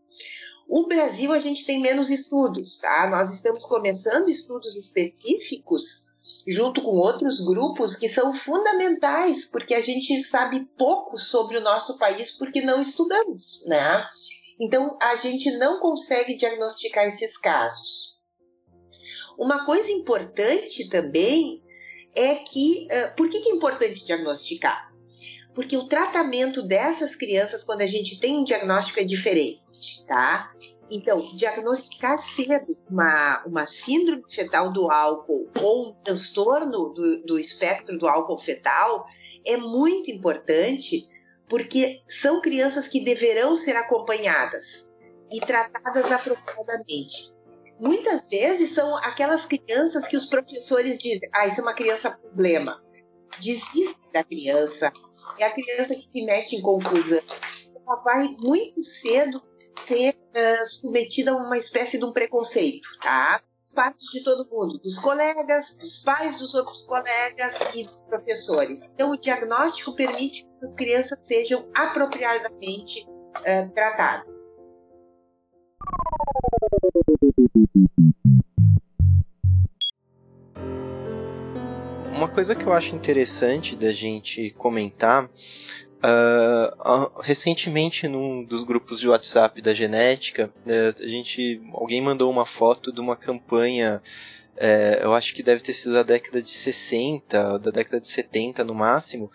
[0.75, 3.07] O Brasil a gente tem menos estudos, tá?
[3.07, 6.07] Nós estamos começando estudos específicos
[6.49, 11.99] junto com outros grupos que são fundamentais, porque a gente sabe pouco sobre o nosso
[11.99, 14.03] país porque não estudamos, né?
[14.59, 18.17] Então a gente não consegue diagnosticar esses casos.
[19.39, 21.63] Uma coisa importante também
[22.15, 24.91] é que, por que, que é importante diagnosticar?
[25.55, 29.62] Porque o tratamento dessas crianças, quando a gente tem um diagnóstico, é diferente
[30.07, 30.53] tá?
[30.91, 37.99] Então, diagnosticar cedo uma, uma síndrome fetal do álcool ou um transtorno do, do espectro
[37.99, 39.07] do álcool fetal
[39.45, 41.07] é muito importante
[41.49, 44.89] porque são crianças que deverão ser acompanhadas
[45.31, 47.33] e tratadas apropriadamente.
[47.81, 52.83] Muitas vezes são aquelas crianças que os professores dizem: ah, isso é uma criança problema.
[53.41, 54.93] Desiste da criança,
[55.39, 57.21] é a criança que se mete em confusão.
[57.75, 59.43] Ela vai muito cedo
[59.81, 63.41] ser uh, submetida a uma espécie de um preconceito, tá?
[63.75, 68.91] Parte de todo mundo, dos colegas, dos pais dos outros colegas e dos professores.
[68.95, 74.31] Então, o diagnóstico permite que as crianças sejam apropriadamente uh, tratadas.
[82.15, 85.29] Uma coisa que eu acho interessante da gente comentar
[86.05, 92.45] Uh, recentemente, num dos grupos de WhatsApp da genética, uh, a gente, alguém mandou uma
[92.45, 94.03] foto de uma campanha,
[94.57, 98.65] uh, eu acho que deve ter sido da década de 60, da década de 70
[98.65, 99.31] no máximo,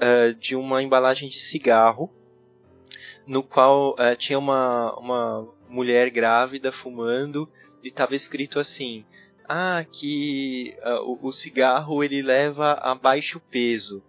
[0.00, 2.10] eh, de uma embalagem de cigarro,
[3.26, 7.48] no qual tinha uma, uma mulher grávida fumando
[7.84, 9.04] e estava escrito assim:
[9.46, 14.02] ah, que o, o cigarro ele leva a baixo peso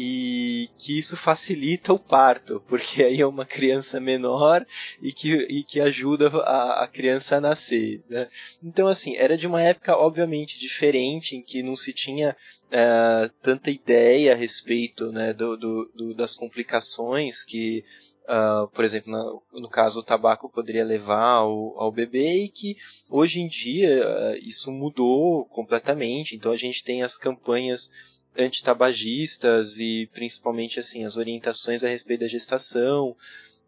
[0.00, 4.64] e que isso facilita o parto, porque aí é uma criança menor
[5.02, 8.00] e que, e que ajuda a, a criança a nascer.
[8.08, 8.28] Né?
[8.62, 12.36] Então, assim, era de uma época obviamente diferente, em que não se tinha
[12.70, 17.84] é, tanta ideia a respeito né, do, do, do, das complicações que
[18.28, 22.76] Uh, por exemplo, no, no, caso o tabaco poderia levar ao, ao bebê e que
[23.08, 26.36] hoje em dia uh, isso mudou completamente.
[26.36, 27.90] Então a gente tem as campanhas
[28.36, 33.16] antitabagistas e principalmente assim as orientações a respeito da gestação,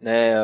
[0.00, 0.40] né,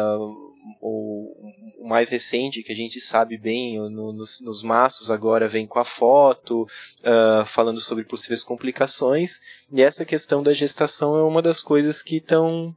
[0.81, 1.35] o,
[1.79, 5.79] o mais recente que a gente sabe bem no, nos, nos maços agora vem com
[5.79, 9.41] a foto uh, falando sobre possíveis complicações
[9.73, 12.75] e essa questão da gestação é uma das coisas que estão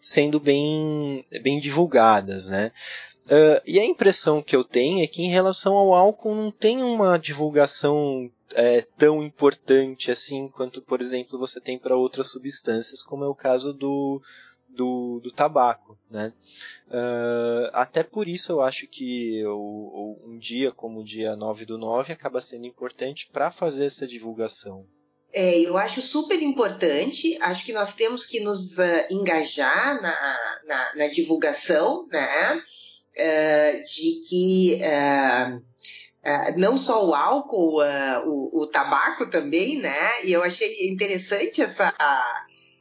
[0.00, 2.70] sendo bem, bem divulgadas, né?
[3.26, 6.80] Uh, e a impressão que eu tenho é que em relação ao álcool não tem
[6.80, 13.24] uma divulgação é, tão importante assim quanto, por exemplo, você tem para outras substâncias, como
[13.24, 14.22] é o caso do,
[14.68, 15.98] do, do tabaco.
[16.10, 16.32] Né?
[16.88, 21.78] Uh, até por isso eu acho que o, um dia como o dia 9 do
[21.78, 24.86] 9 acaba sendo importante para fazer essa divulgação.
[25.32, 30.94] É, eu acho super importante, acho que nós temos que nos uh, engajar na, na,
[30.94, 32.62] na, divulgação, né?
[33.18, 34.80] Uh, de que
[36.56, 37.82] não só o álcool,
[38.26, 40.24] o, o, tabaco também, né?
[40.24, 41.94] E eu achei interessante essa,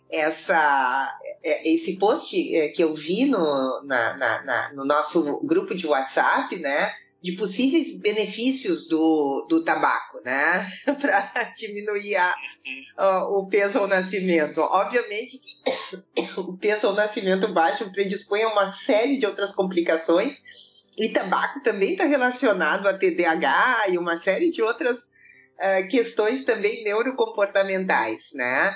[0.09, 5.85] essa, é, esse post é, que eu vi no, na, na, no nosso grupo de
[5.85, 6.91] WhatsApp, né?
[7.25, 10.69] de possíveis benefícios do, do tabaco, né?
[11.01, 12.35] para diminuir a,
[13.29, 14.61] o peso ao nascimento.
[14.61, 15.41] Obviamente
[16.37, 20.39] o peso ao nascimento baixo predispõe a uma série de outras complicações,
[20.97, 26.83] e tabaco também está relacionado a TDAH e uma série de outras uh, questões também
[26.83, 28.75] neurocomportamentais, né?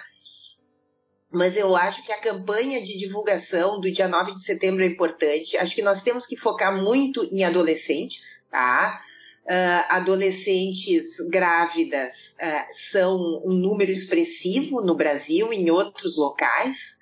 [1.32, 5.58] mas eu acho que a campanha de divulgação do dia 9 de setembro é importante.
[5.58, 9.00] Acho que nós temos que focar muito em adolescentes, tá?
[9.46, 16.98] Uh, adolescentes grávidas uh, são um número expressivo no Brasil e em outros locais,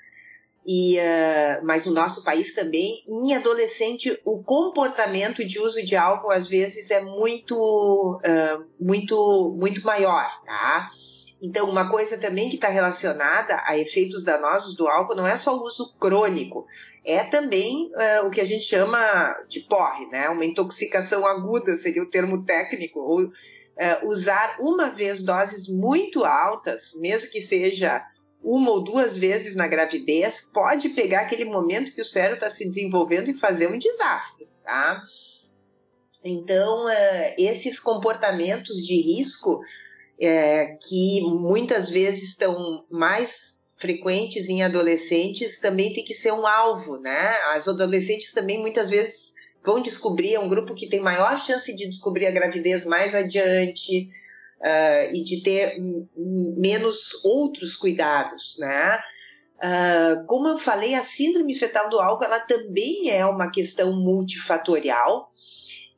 [0.68, 3.02] e, uh, mas no nosso país também.
[3.08, 8.20] Em adolescente, o comportamento de uso de álcool às vezes é muito,
[8.78, 10.90] muito, muito maior, tá?
[11.42, 15.56] Então, uma coisa também que está relacionada a efeitos danosos do álcool não é só
[15.56, 16.66] o uso crônico,
[17.06, 20.28] é também uh, o que a gente chama de porre, né?
[20.30, 23.32] Uma intoxicação aguda seria o termo técnico, ou uh,
[24.08, 28.04] usar uma vez doses muito altas, mesmo que seja
[28.44, 32.68] uma ou duas vezes na gravidez, pode pegar aquele momento que o cérebro está se
[32.68, 35.04] desenvolvendo e fazer um desastre, tá?
[36.24, 39.60] Então, uh, esses comportamentos de risco
[40.20, 46.98] é, que muitas vezes estão mais frequentes em adolescentes, também tem que ser um alvo,
[46.98, 47.38] né?
[47.54, 49.34] As adolescentes também muitas vezes
[49.64, 54.10] vão descobrir, é um grupo que tem maior chance de descobrir a gravidez mais adiante
[54.60, 55.78] uh, e de ter
[56.16, 59.00] menos outros cuidados, né?
[59.58, 65.32] Uh, como eu falei, a síndrome fetal do álcool ela também é uma questão multifatorial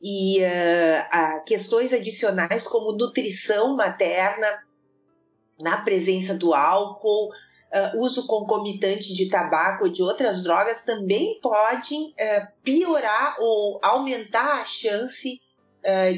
[0.02, 4.46] e uh, questões adicionais como nutrição materna
[5.58, 12.14] na presença do álcool, uh, uso concomitante de tabaco ou de outras drogas também podem
[12.64, 15.38] piorar ou aumentar a chance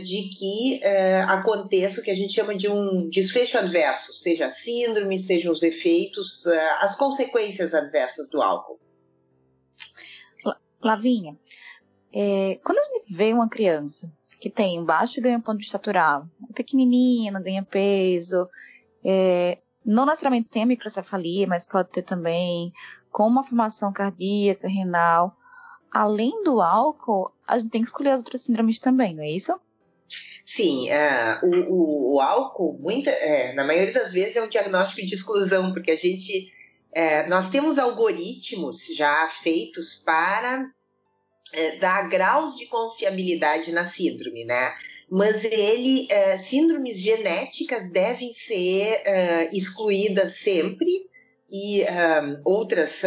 [0.03, 0.85] de que
[1.29, 5.63] aconteça o que a gente chama de um desfecho adverso, seja a síndrome, sejam os
[5.63, 6.47] efeitos,
[6.81, 8.81] as consequências adversas do álcool.
[10.83, 11.39] Lavinha,
[12.13, 17.31] é, quando a gente vê uma criança que tem baixo ganho-ponto de estatural, é pequenininha,
[17.31, 18.49] não ganha peso,
[19.05, 22.73] é, não necessariamente tem microcefalia, mas pode ter também
[23.11, 25.37] com uma formação cardíaca, renal.
[25.91, 29.61] Além do álcool, a gente tem que escolher as outras síndromes também, não é isso?
[30.45, 35.07] Sim, é, o, o, o, álcool, muita, é, na maioria das vezes, é um diagnóstico
[35.07, 36.51] de exclusão, porque a gente.
[36.95, 40.67] É, nós temos algoritmos já feitos para
[41.53, 44.75] é, dá graus de confiabilidade na síndrome, né?
[45.09, 51.11] Mas ele, é, síndromes genéticas devem ser é, excluídas sempre
[51.51, 51.85] e
[52.47, 53.03] outras,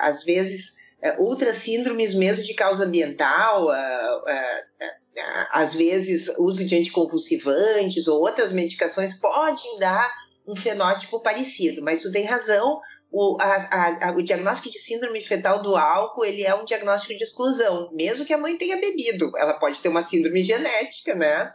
[0.00, 0.74] às vezes,
[1.18, 3.68] outras síndromes mesmo de causa ambiental,
[5.50, 10.10] às vezes uso de anticonvulsivantes ou outras medicações podem dar
[10.46, 12.80] um fenótipo parecido, mas tu tem razão,
[13.10, 17.24] o, a, a, o diagnóstico de síndrome fetal do álcool ele é um diagnóstico de
[17.24, 19.30] exclusão, mesmo que a mãe tenha bebido.
[19.36, 21.50] Ela pode ter uma síndrome genética, né?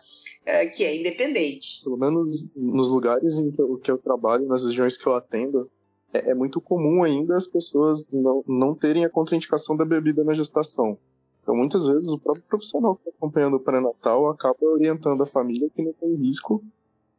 [0.45, 1.81] É, que é independente.
[1.83, 5.69] Pelo menos nos lugares em que eu, que eu trabalho, nas regiões que eu atendo,
[6.15, 10.33] é, é, muito comum ainda as pessoas não, não terem a contraindicação da bebida na
[10.33, 10.97] gestação.
[11.41, 15.69] Então, muitas vezes, o próprio profissional que está acompanhando o pré-natal acaba orientando a família
[15.69, 16.63] que não tem risco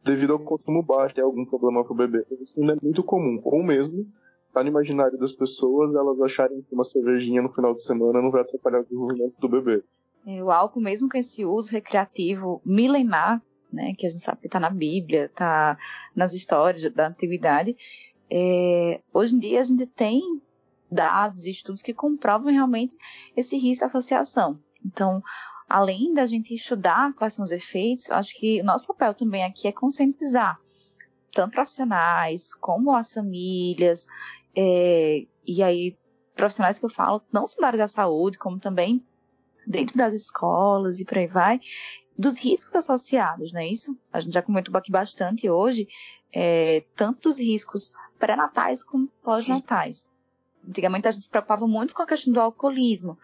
[0.03, 2.25] devido ao consumo baixo, ter algum problema para o bebê.
[2.41, 3.41] Isso não é muito comum.
[3.45, 4.07] Ou mesmo
[4.53, 8.31] tá no imaginário das pessoas elas acharem que uma cervejinha no final de semana não
[8.31, 9.85] vai atrapalhar o desenvolvimento do bebê.
[10.27, 13.43] É, o álcool, mesmo com esse uso recreativo milenar,
[13.73, 15.77] né, que a gente sabe que está na Bíblia, está
[16.15, 17.77] nas histórias da antiguidade,
[18.31, 20.23] é, hoje em dia a gente tem
[20.91, 22.97] dados e estudos que comprovam realmente
[23.37, 24.59] esse risco de associação.
[24.85, 25.23] Então,
[25.69, 29.73] além da gente estudar quais são os efeitos, acho que nosso papel também aqui é
[29.73, 30.59] conscientizar
[31.33, 34.07] tanto profissionais como as famílias
[34.57, 35.97] é, e aí,
[36.35, 39.07] profissionais que eu falo, não só da área da saúde, como também
[39.67, 41.61] dentro das escolas e por aí vai,
[42.19, 43.97] dos riscos associados, não é isso?
[44.13, 45.87] A gente já comentou aqui bastante hoje,
[46.33, 50.13] é, tanto dos riscos pré-natais como pós-natais.
[50.67, 53.19] antigamente a gente se preocupava muito com a questão do alcoolismo.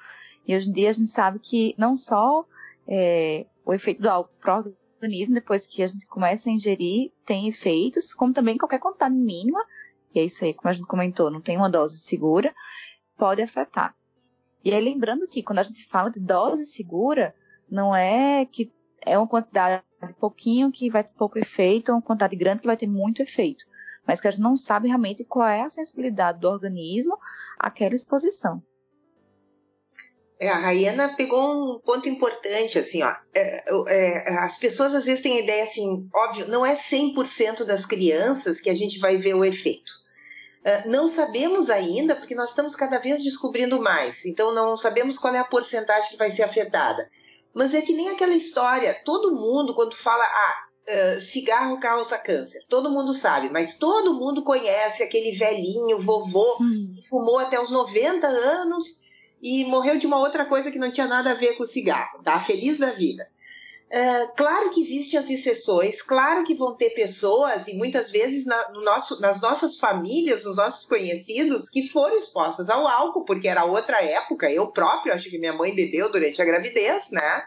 [0.47, 2.45] E hoje em dia a gente sabe que não só
[2.86, 7.12] é, o efeito do álcool para o organismo, depois que a gente começa a ingerir,
[7.24, 9.61] tem efeitos, como também qualquer quantidade mínima,
[10.14, 12.55] e é isso aí, como a gente comentou, não tem uma dose segura,
[13.16, 13.97] pode afetar.
[14.64, 17.34] E aí lembrando que quando a gente fala de dose segura,
[17.70, 18.70] não é que
[19.07, 19.82] é uma quantidade
[20.18, 23.64] pouquinho que vai ter pouco efeito, ou uma quantidade grande que vai ter muito efeito.
[24.07, 27.16] Mas que a gente não sabe realmente qual é a sensibilidade do organismo
[27.59, 28.62] àquela exposição.
[30.40, 33.14] É, a Rayana pegou um ponto importante, assim, ó.
[33.32, 37.86] É, é, as pessoas às vezes têm a ideia assim, óbvio, não é 100% das
[37.86, 39.92] crianças que a gente vai ver o efeito.
[40.62, 45.34] Uh, não sabemos ainda, porque nós estamos cada vez descobrindo mais, então não sabemos qual
[45.34, 47.09] é a porcentagem que vai ser afetada.
[47.55, 52.64] Mas é que nem aquela história, todo mundo, quando fala, ah, uh, cigarro causa câncer,
[52.68, 56.92] todo mundo sabe, mas todo mundo conhece aquele velhinho, vovô, hum.
[56.96, 59.03] que fumou até os 90 anos
[59.42, 62.22] e morreu de uma outra coisa que não tinha nada a ver com o cigarro,
[62.22, 62.38] tá?
[62.40, 63.28] Feliz da vida.
[63.95, 68.70] É, claro que existem as exceções, claro que vão ter pessoas, e muitas vezes na,
[68.70, 73.66] no nosso, nas nossas famílias, nos nossos conhecidos, que foram expostas ao álcool, porque era
[73.66, 74.51] outra época.
[74.51, 77.45] Eu próprio acho que minha mãe bebeu durante a gravidez, né?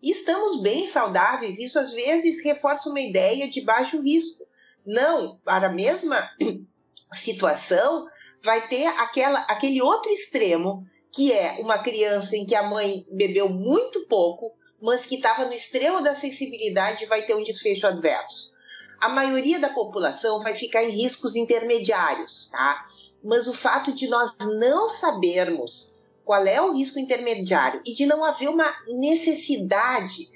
[0.00, 1.58] E estamos bem saudáveis.
[1.58, 4.46] Isso às vezes reforça uma ideia de baixo risco.
[4.86, 6.30] Não, para a mesma
[7.12, 8.06] situação,
[8.44, 13.48] vai ter aquela, aquele outro extremo que é uma criança em que a mãe bebeu
[13.48, 18.52] muito pouco, mas que estava no extremo da sensibilidade vai ter um desfecho adverso.
[19.00, 22.82] A maioria da população vai ficar em riscos intermediários, tá?
[23.22, 28.24] Mas o fato de nós não sabermos qual é o risco intermediário e de não
[28.24, 30.28] haver uma necessidade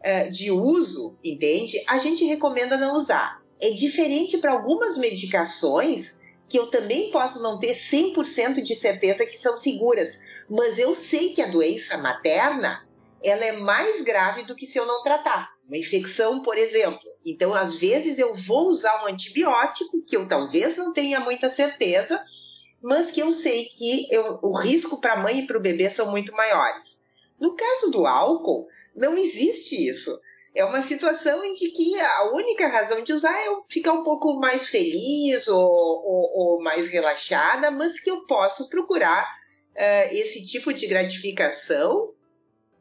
[0.00, 1.82] uh, de uso, entende?
[1.86, 3.42] A gente recomenda não usar.
[3.60, 6.18] É diferente para algumas medicações
[6.48, 10.18] que eu também posso não ter 100% de certeza que são seguras,
[10.48, 12.85] mas eu sei que a doença materna
[13.26, 15.50] ela é mais grave do que se eu não tratar.
[15.66, 17.00] Uma infecção, por exemplo.
[17.24, 22.22] Então, às vezes eu vou usar um antibiótico que eu talvez não tenha muita certeza,
[22.82, 25.90] mas que eu sei que eu, o risco para a mãe e para o bebê
[25.90, 27.00] são muito maiores.
[27.40, 30.18] No caso do álcool, não existe isso
[30.56, 34.40] é uma situação em que a única razão de usar é eu ficar um pouco
[34.40, 39.22] mais feliz ou, ou, ou mais relaxada, mas que eu posso procurar
[39.74, 42.14] uh, esse tipo de gratificação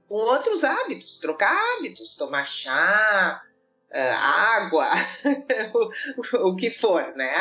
[0.08, 3.41] com outros hábitos, trocar hábitos, tomar chá,
[3.91, 3.97] uh,
[4.58, 4.88] água,
[6.43, 7.34] o, que for, né?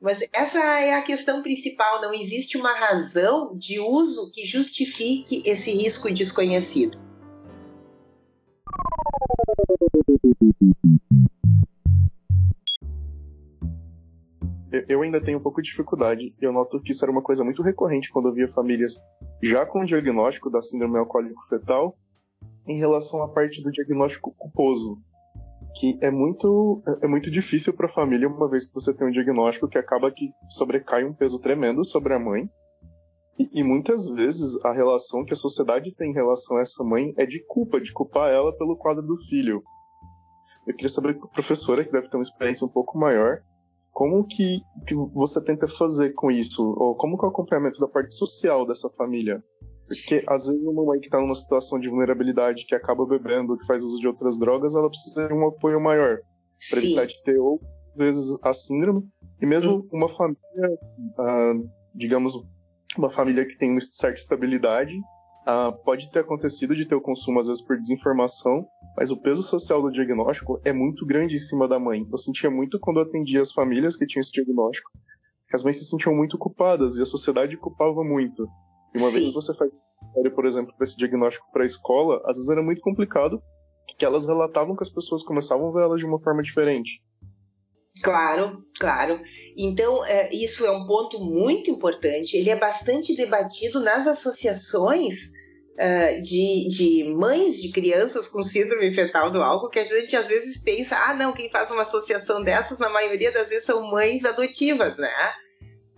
[0.00, 2.00] Mas essa é a questão principal.
[2.00, 6.98] Não existe uma razão de uso que justifique esse risco desconhecido.
[14.88, 16.34] Eu ainda tenho um pouco de dificuldade.
[16.40, 18.94] Eu noto que isso era uma coisa muito recorrente quando eu via famílias
[19.42, 21.96] já com o diagnóstico da síndrome alcoólico fetal
[22.66, 24.98] em relação à parte do diagnóstico culposo,
[25.74, 29.10] que é muito é muito difícil para a família uma vez que você tem um
[29.10, 32.48] diagnóstico que acaba que sobrecai um peso tremendo sobre a mãe
[33.40, 37.14] e, e, muitas vezes a relação que a sociedade tem em relação a essa mãe
[37.16, 39.62] é de culpa, de culpar ela pelo quadro do filho.
[40.66, 43.40] Eu queria saber com a professora, que deve ter uma experiência um pouco maior,
[43.90, 46.62] como que, que você tenta fazer com isso?
[46.62, 49.42] Ou como que é o acompanhamento da parte social dessa família?
[49.90, 53.66] Porque às vezes uma mãe que está numa situação de vulnerabilidade, que acaba bebendo, que
[53.66, 56.20] faz uso de outras drogas, ela precisa de um apoio maior
[56.70, 57.60] para evitar de ter ou
[57.96, 59.02] vezes a síndrome
[59.42, 60.78] e mesmo uma família,
[61.18, 61.54] ah,
[61.92, 62.34] digamos,
[62.96, 64.94] uma família que tem uma certa estabilidade
[65.44, 68.64] ah, pode ter acontecido de ter o consumo às vezes por desinformação,
[68.96, 72.06] mas o peso social do diagnóstico é muito grande em cima da mãe.
[72.08, 74.90] Eu sentia muito quando eu atendia as famílias que tinham esse diagnóstico,
[75.48, 78.46] que as mães se sentiam muito culpadas e a sociedade culpava muito.
[78.94, 79.14] E uma Sim.
[79.14, 79.70] vez que você faz,
[80.34, 83.42] por exemplo, para esse diagnóstico para a escola, às vezes era muito complicado,
[83.98, 87.02] que elas relatavam que as pessoas começavam a ver elas de uma forma diferente.
[88.02, 89.20] Claro, claro.
[89.58, 92.36] Então, é, isso é um ponto muito importante.
[92.36, 95.16] Ele é bastante debatido nas associações
[95.74, 100.28] uh, de, de mães de crianças com síndrome fetal do álcool, que a gente às
[100.28, 104.24] vezes pensa, ah, não, quem faz uma associação dessas, na maioria das vezes são mães
[104.24, 105.12] adotivas, né?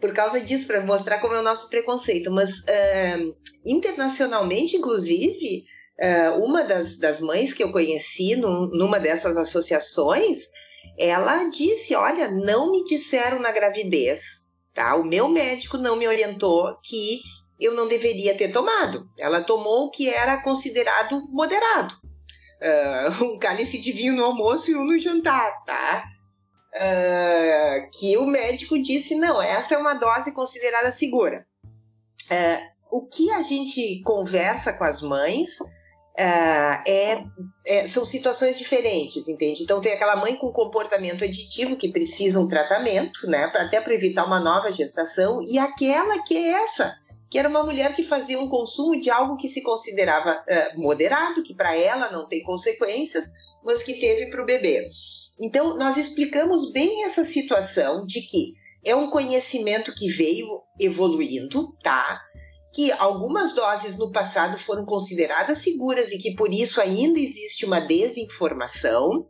[0.03, 2.31] Por causa disso, para mostrar como é o nosso preconceito.
[2.31, 3.35] Mas, uh,
[3.65, 5.65] internacionalmente, inclusive,
[5.99, 10.51] uh, uma das, das mães que eu conheci num, numa dessas associações
[10.99, 14.45] ela disse: Olha, não me disseram na gravidez,
[14.75, 14.95] tá?
[14.97, 17.21] O meu médico não me orientou que
[17.61, 19.09] eu não deveria ter tomado.
[19.19, 21.95] Ela tomou o que era considerado moderado.
[22.61, 26.05] Uh, um cálice de vinho no almoço e um no jantar, tá?
[26.75, 31.47] Uh, que o médico disse: não, essa é uma dose considerada segura.
[32.31, 35.59] é, o que a gente conversa com as mães
[36.13, 37.25] Uh, é,
[37.67, 39.63] é, são situações diferentes, entende?
[39.63, 44.27] Então tem aquela mãe com comportamento aditivo que precisa um tratamento, né, até para evitar
[44.27, 46.95] uma nova gestação, e aquela que é essa,
[47.31, 51.43] que era uma mulher que fazia um consumo de algo que se considerava uh, moderado,
[51.43, 53.33] que para ela não tem consequências,
[53.65, 54.87] mas que teve para o bebê.
[55.41, 58.53] Então nós explicamos bem essa situação de que
[58.85, 62.21] é um conhecimento que veio evoluindo, tá?
[62.73, 67.81] que algumas doses no passado foram consideradas seguras e que por isso ainda existe uma
[67.81, 69.29] desinformação.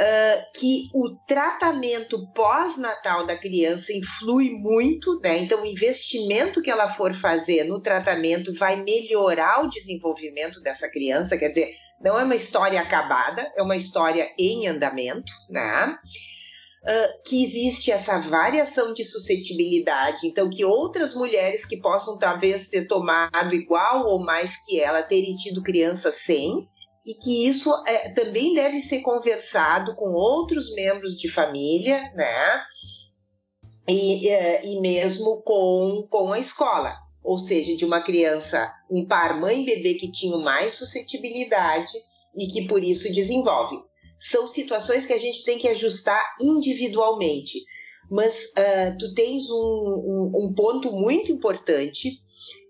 [0.00, 5.36] Uh, que o tratamento pós-natal da criança influi muito, né?
[5.36, 11.36] Então, o investimento que ela for fazer no tratamento vai melhorar o desenvolvimento dessa criança.
[11.36, 15.98] Quer dizer, não é uma história acabada, é uma história em andamento, né?
[16.82, 22.86] uh, que existe essa variação de suscetibilidade, então que outras mulheres que possam talvez ter
[22.86, 26.68] tomado igual ou mais que ela terem tido criança sem,
[27.06, 32.62] e que isso é, também deve ser conversado com outros membros de família, né?
[33.88, 39.38] E, e, e mesmo com, com a escola, ou seja, de uma criança, um par
[39.38, 41.92] mãe e bebê que tinham mais suscetibilidade
[42.36, 43.76] e que por isso desenvolve
[44.20, 47.58] são situações que a gente tem que ajustar individualmente.
[48.10, 52.18] Mas uh, tu tens um, um, um, ponto muito importante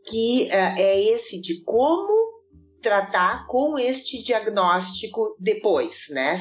[0.06, 2.30] que uh, é esse de como
[2.80, 6.38] tratar com este diagnóstico depois, né?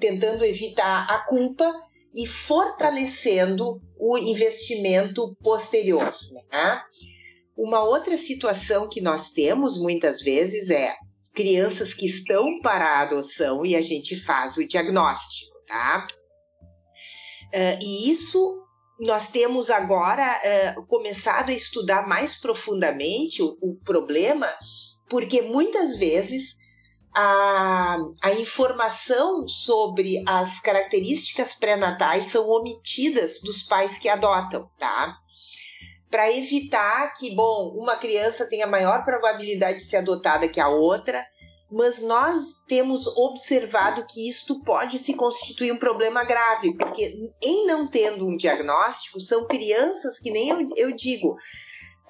[0.00, 1.74] Tentando evitar a culpa
[2.14, 6.14] e fortalecendo o investimento posterior.
[6.52, 6.82] Né?
[7.56, 10.94] Uma outra situação que nós temos muitas vezes é
[11.34, 16.06] crianças que estão para a adoção e a gente faz o diagnóstico, tá?
[17.54, 18.62] Uh, e isso
[19.00, 24.48] nós temos agora uh, começado a estudar mais profundamente o, o, problema,
[25.08, 26.56] porque muitas vezes
[27.14, 35.16] a, a informação sobre as características pré-natais são omitidas dos pais que adotam, tá?
[36.10, 41.24] para evitar que, bom, uma criança tenha maior probabilidade de ser adotada que a outra,
[41.70, 47.86] mas nós temos observado que isto pode se constituir um problema grave, porque em não
[47.86, 51.36] tendo um diagnóstico, são crianças que nem eu, eu digo.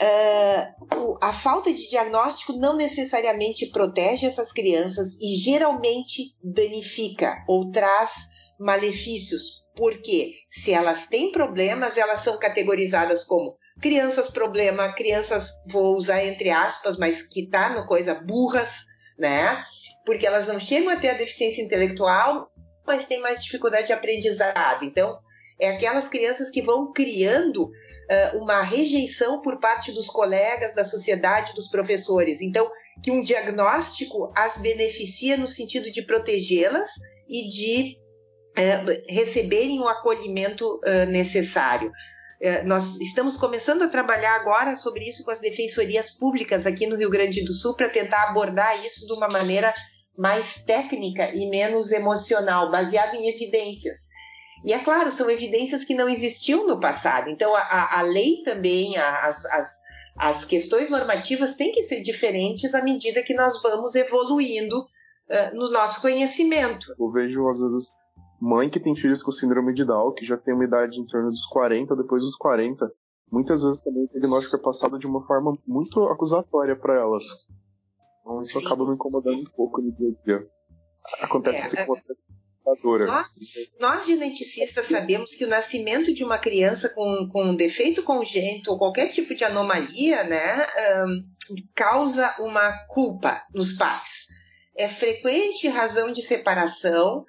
[0.01, 8.13] Uh, a falta de diagnóstico não necessariamente protege essas crianças e geralmente danifica ou traz
[8.61, 16.25] malefícios, porque se elas têm problemas, elas são categorizadas como crianças problema, crianças, vou usar
[16.25, 18.85] entre aspas, mas que tá no coisa burras,
[19.19, 19.61] né?
[20.05, 22.51] Porque elas não chegam a ter a deficiência intelectual,
[22.87, 24.85] mas têm mais dificuldade de aprendizado.
[24.85, 25.19] Então,
[25.61, 31.55] é aquelas crianças que vão criando uh, uma rejeição por parte dos colegas, da sociedade,
[31.55, 32.41] dos professores.
[32.41, 32.71] Então,
[33.03, 36.91] que um diagnóstico as beneficia no sentido de protegê-las
[37.29, 37.99] e de
[38.57, 41.91] uh, receberem o acolhimento uh, necessário.
[42.65, 47.11] Nós estamos começando a trabalhar agora sobre isso com as defensorias públicas aqui no Rio
[47.11, 49.75] Grande do Sul para tentar abordar isso de uma maneira
[50.17, 54.08] mais técnica e menos emocional, baseado em evidências.
[54.65, 57.31] E é claro, são evidências que não existiam no passado.
[57.31, 59.81] Então, a, a lei também, as, as,
[60.17, 65.71] as questões normativas têm que ser diferentes à medida que nós vamos evoluindo uh, no
[65.71, 66.87] nosso conhecimento.
[66.99, 67.89] Eu vejo, às vezes,
[68.41, 71.31] mãe que tem filhos com síndrome de Down, que já tem uma idade em torno
[71.31, 72.91] dos 40, depois dos 40,
[73.31, 77.25] muitas vezes também o diagnóstico é passado de uma forma muito acusatória para elas.
[78.21, 78.67] Então isso Sim.
[78.67, 80.49] acaba me incomodando um pouco no dia a dia.
[81.23, 82.01] Acontece é, com a
[83.07, 83.27] nós,
[83.81, 88.79] nós geneticistas sabemos que o nascimento de uma criança com, com um defeito congênito ou
[88.79, 90.67] qualquer tipo de anomalia, né,
[91.07, 91.25] um,
[91.75, 94.27] causa uma culpa nos pais.
[94.77, 97.25] É frequente razão de separação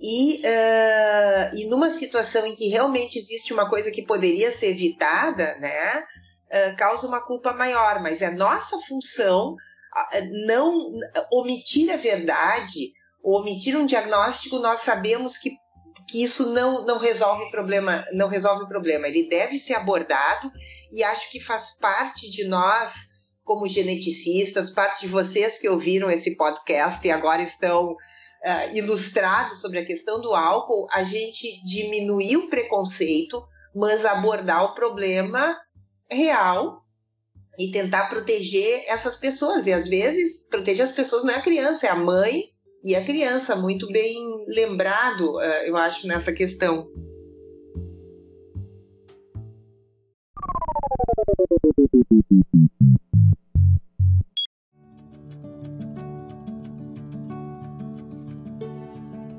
[0.00, 5.56] e, uh, e numa situação em que realmente existe uma coisa que poderia ser evitada,
[5.58, 8.00] né, uh, causa uma culpa maior.
[8.02, 10.90] Mas é nossa função uh, não
[11.30, 12.92] omitir a verdade,
[13.24, 14.58] omitir um diagnóstico.
[14.58, 15.50] Nós sabemos que,
[16.06, 19.08] que isso não, não resolve problema, não resolve o problema.
[19.08, 20.52] Ele deve ser abordado
[20.92, 22.92] e acho que faz parte de nós
[23.42, 27.96] como geneticistas, parte de vocês que ouviram esse podcast e agora estão uh,
[28.76, 33.42] ilustrado sobre a questão do álcool, a gente diminuir o preconceito,
[33.74, 35.58] mas abordar o problema
[36.10, 36.82] real
[37.58, 39.66] e tentar proteger essas pessoas.
[39.66, 42.53] E às vezes, proteger as pessoas não é a criança, é a mãe
[42.84, 43.04] e a é.
[43.04, 46.86] criança, muito bem lembrado, eh, eu acho, nessa questão.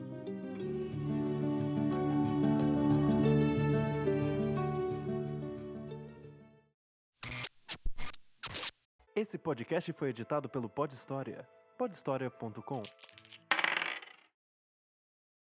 [9.16, 11.48] Esse podcast foi editado pelo Pod História.
[11.78, 12.82] podhistoria.com.